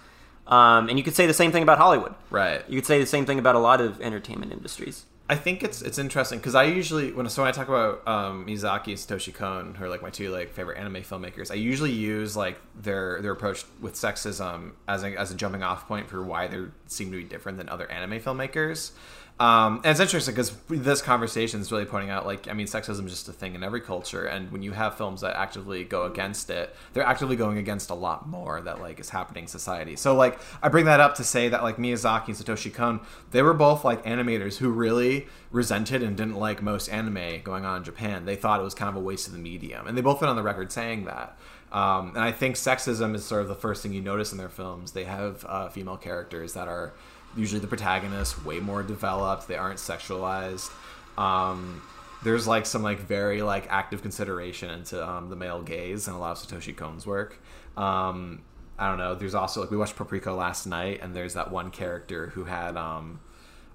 [0.47, 2.13] Um, and you could say the same thing about Hollywood.
[2.29, 2.63] right.
[2.69, 5.05] You could say the same thing about a lot of entertainment industries.
[5.27, 8.45] I think it's it's interesting because I usually when so when I talk about um,
[8.45, 11.91] Miyazaki and Satoshi Kon, who are like my two like favorite anime filmmakers, I usually
[11.91, 16.23] use like their their approach with sexism as a, as a jumping off point for
[16.23, 18.91] why they seem to be different than other anime filmmakers.
[19.37, 23.05] Um, and it's interesting because this conversation is really pointing out like I mean sexism
[23.05, 26.05] is just a thing in every culture, and when you have films that actively go
[26.05, 29.97] against it, they're actively going against a lot more that like is happening in society.
[29.97, 33.41] So like I bring that up to say that like Miyazaki and Satoshi Kon, they
[33.41, 37.83] were both like animators who really resented and didn't like most anime going on in
[37.83, 38.23] Japan.
[38.23, 40.29] They thought it was kind of a waste of the medium, and they both went
[40.29, 41.37] on the record saying that.
[41.73, 44.47] Um, and I think sexism is sort of the first thing you notice in their
[44.47, 44.93] films.
[44.93, 46.93] They have uh, female characters that are
[47.35, 49.47] usually the protagonists, way more developed.
[49.47, 50.71] They aren't sexualized.
[51.17, 51.81] Um,
[52.23, 56.19] there's like some like very like active consideration into um, the male gaze in a
[56.19, 57.39] lot of Satoshi Kon's work.
[57.77, 58.41] Um,
[58.77, 59.15] I don't know.
[59.15, 62.75] There's also like we watched Paprika last night, and there's that one character who had
[62.75, 63.19] um,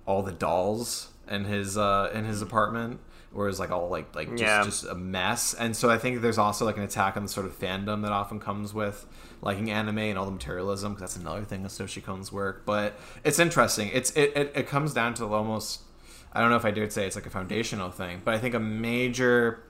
[0.04, 3.00] all the dolls in his uh, in his apartment,
[3.32, 4.64] where it's like all like like just, Yeah.
[4.64, 5.54] just a mess.
[5.54, 8.12] And so I think there's also like an attack on the sort of fandom that
[8.12, 9.06] often comes with
[9.42, 12.62] liking anime and all the materialism, because that's another thing of Satoshi Kon's work.
[12.66, 13.90] But it's interesting.
[13.92, 15.80] It's it, it, it comes down to almost
[16.32, 18.54] I don't know if I dare say it's like a foundational thing, but I think
[18.54, 19.60] a major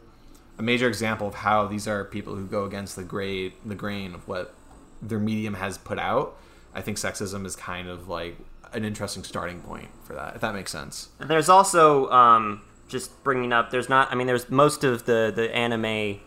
[0.58, 4.14] a major example of how these are people who go against the grade the grain
[4.14, 4.54] of what
[5.02, 6.36] their medium has put out.
[6.74, 8.36] I think sexism is kind of like
[8.72, 11.08] an interesting starting point for that, if that makes sense.
[11.18, 12.60] And there's also um,
[12.90, 13.70] just bringing up.
[13.70, 14.10] There's not.
[14.12, 16.20] I mean, there's most of the the anime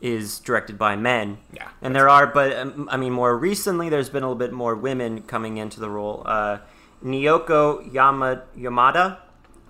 [0.00, 1.38] is directed by men.
[1.52, 4.52] Yeah, and there are, but um, I mean, more recently, there's been a little bit
[4.52, 6.22] more women coming into the role.
[6.24, 6.58] Uh,
[7.04, 9.18] Naoko Yama, Yamada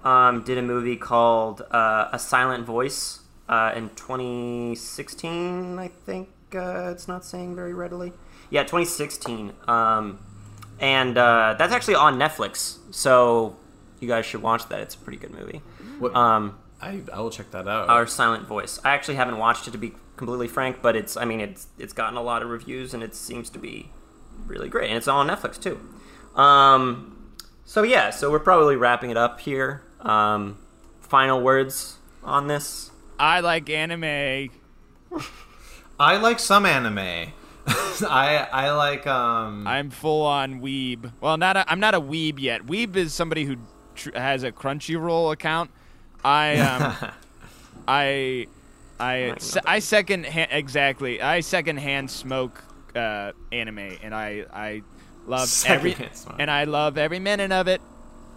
[0.04, 6.28] um, did a movie called uh, A Silent Voice uh, in 2016, I think.
[6.54, 8.12] Uh, it's not saying very readily.
[8.50, 9.52] Yeah, 2016.
[9.66, 10.20] Um,
[10.78, 13.56] and uh, that's actually on Netflix, so
[14.00, 14.80] you guys should watch that.
[14.80, 15.62] It's a pretty good movie.
[15.98, 17.88] What, Um, I I will check that out.
[17.88, 18.78] our silent voice.
[18.84, 21.92] I actually haven't watched it to be completely frank, but it's I mean it's it's
[21.92, 23.90] gotten a lot of reviews and it seems to be
[24.46, 25.80] really great, and it's on Netflix too.
[26.40, 27.32] Um,
[27.64, 29.82] so yeah, so we're probably wrapping it up here.
[30.00, 30.58] Um,
[31.00, 32.90] final words on this.
[33.18, 34.50] I like anime.
[35.98, 37.32] I like some anime.
[37.68, 41.10] I I like um I'm full on weeb.
[41.20, 42.62] Well, not a, I'm not a weeb yet.
[42.66, 43.56] Weeb is somebody who
[43.96, 45.70] tr- has a Crunchyroll account.
[46.24, 47.10] I um,
[47.88, 48.46] I
[48.98, 51.20] I Like se- I second ha- exactly.
[51.20, 52.62] I second hand smoke
[52.94, 54.82] uh, anime, and I I
[55.26, 56.36] love every Secondhand smoke.
[56.38, 57.80] and I love every minute of it.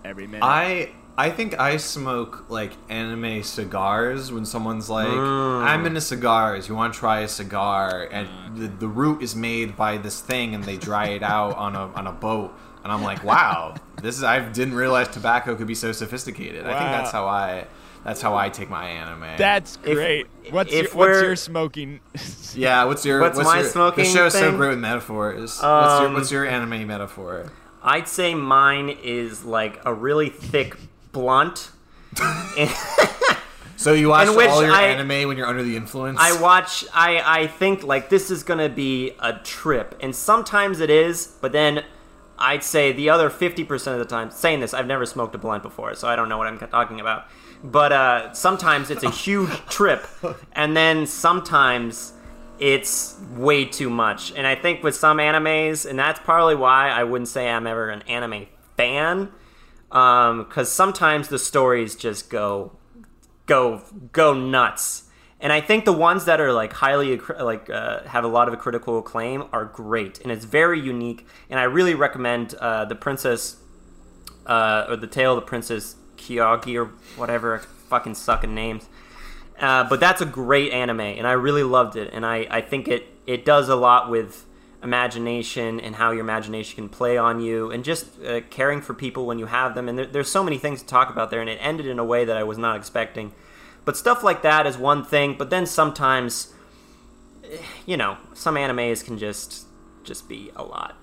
[0.03, 0.43] Every minute.
[0.45, 6.70] I I think I smoke like anime cigars when someone's like, "I'm into cigars.
[6.70, 10.55] You want to try a cigar?" And the, the root is made by this thing,
[10.55, 12.53] and they dry it out on a on a boat.
[12.84, 16.70] And I'm like, "Wow, this is I didn't realize tobacco could be so sophisticated." I
[16.80, 17.68] think that's how I
[18.06, 19.36] that's how I take my anime.
[19.38, 20.28] That's If- great.
[20.52, 22.00] what's if your, what's your smoking?
[22.56, 22.86] yeah.
[22.86, 24.56] What's your What's my your, smoking The show's so thing?
[24.58, 25.58] great with metaphors.
[25.58, 27.52] what's your Um, what's your anime metaphor?
[27.84, 30.78] I'd say mine is like a really thick
[31.12, 31.72] blunt.
[33.76, 36.18] So you watch all your I- anime when you're under the influence.
[36.22, 36.84] I watch.
[36.94, 41.54] I I think like this is gonna be a trip, and sometimes it is, but
[41.54, 41.86] then
[42.40, 44.32] I'd say the other fifty percent of the time.
[44.32, 47.00] Saying this, I've never smoked a blunt before, so I don't know what I'm talking
[47.00, 47.26] about.
[47.64, 50.08] But uh, sometimes it's a huge trip,
[50.54, 52.14] and then sometimes
[52.58, 54.34] it's way too much.
[54.34, 57.90] And I think with some animes, and that's probably why I wouldn't say I'm ever
[57.90, 59.32] an anime fan,
[59.90, 62.72] because sometimes the stories just go
[63.46, 63.82] go
[64.14, 65.09] go nuts.
[65.42, 68.60] And I think the ones that are like highly like uh, have a lot of
[68.60, 71.26] critical acclaim are great, and it's very unique.
[71.50, 73.58] And I really recommend uh, the Princess
[74.46, 77.60] uh, or the Tale of the Princess Kyagi or whatever.
[77.88, 78.88] Fucking sucking names.
[79.60, 82.10] Uh, but that's a great anime, and I really loved it.
[82.14, 84.46] And I, I think it, it does a lot with
[84.82, 89.26] imagination and how your imagination can play on you, and just uh, caring for people
[89.26, 89.90] when you have them.
[89.90, 92.06] And there, there's so many things to talk about there, and it ended in a
[92.06, 93.34] way that I was not expecting.
[93.86, 96.54] But stuff like that is one thing, but then sometimes,
[97.86, 99.66] you know, some animes can just
[100.04, 100.96] just be a lot.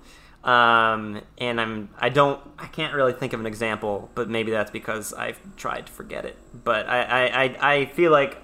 [0.43, 4.71] Um, and I'm I don't I can't really think of an example, but maybe that's
[4.71, 6.37] because I've tried to forget it.
[6.63, 8.37] But I I, I, I feel like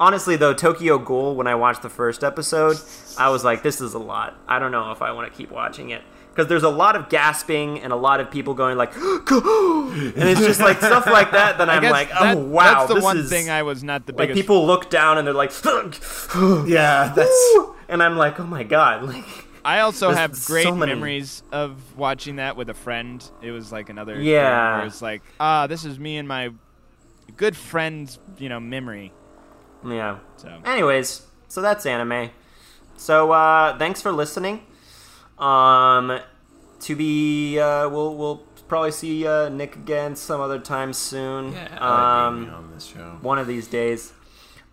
[0.00, 2.78] honestly though Tokyo Ghoul when I watched the first episode,
[3.18, 4.34] I was like this is a lot.
[4.48, 6.02] I don't know if I want to keep watching it
[6.36, 10.40] because there's a lot of gasping and a lot of people going like and it's
[10.40, 13.04] just like stuff like that that I I'm like oh that- wow That's the this
[13.04, 14.40] one is thing I was not the like biggest.
[14.40, 15.50] people look down and they're like
[16.66, 17.54] yeah, that's
[17.88, 19.24] and I'm like oh my god like
[19.64, 23.28] I also have great many- memories of watching that with a friend.
[23.42, 24.72] It was like another Yeah.
[24.74, 26.50] thing where it's like ah, this is me and my
[27.36, 29.12] good friend's you know memory.
[29.84, 32.30] yeah So Anyways, so that's anime.
[32.96, 34.62] So uh, thanks for listening.
[35.38, 36.20] Um,
[36.80, 41.52] to be, uh, we'll we'll probably see uh, Nick again some other time soon.
[41.52, 41.68] yeah.
[41.80, 43.18] I like um, on this show.
[43.22, 44.12] one of these days.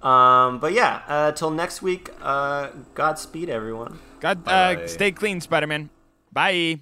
[0.02, 2.10] Um, but yeah, uh, till next week.
[2.22, 4.00] Uh, Godspeed, everyone.
[4.20, 5.90] God, uh, stay clean, Spider Man.
[6.32, 6.80] Bye.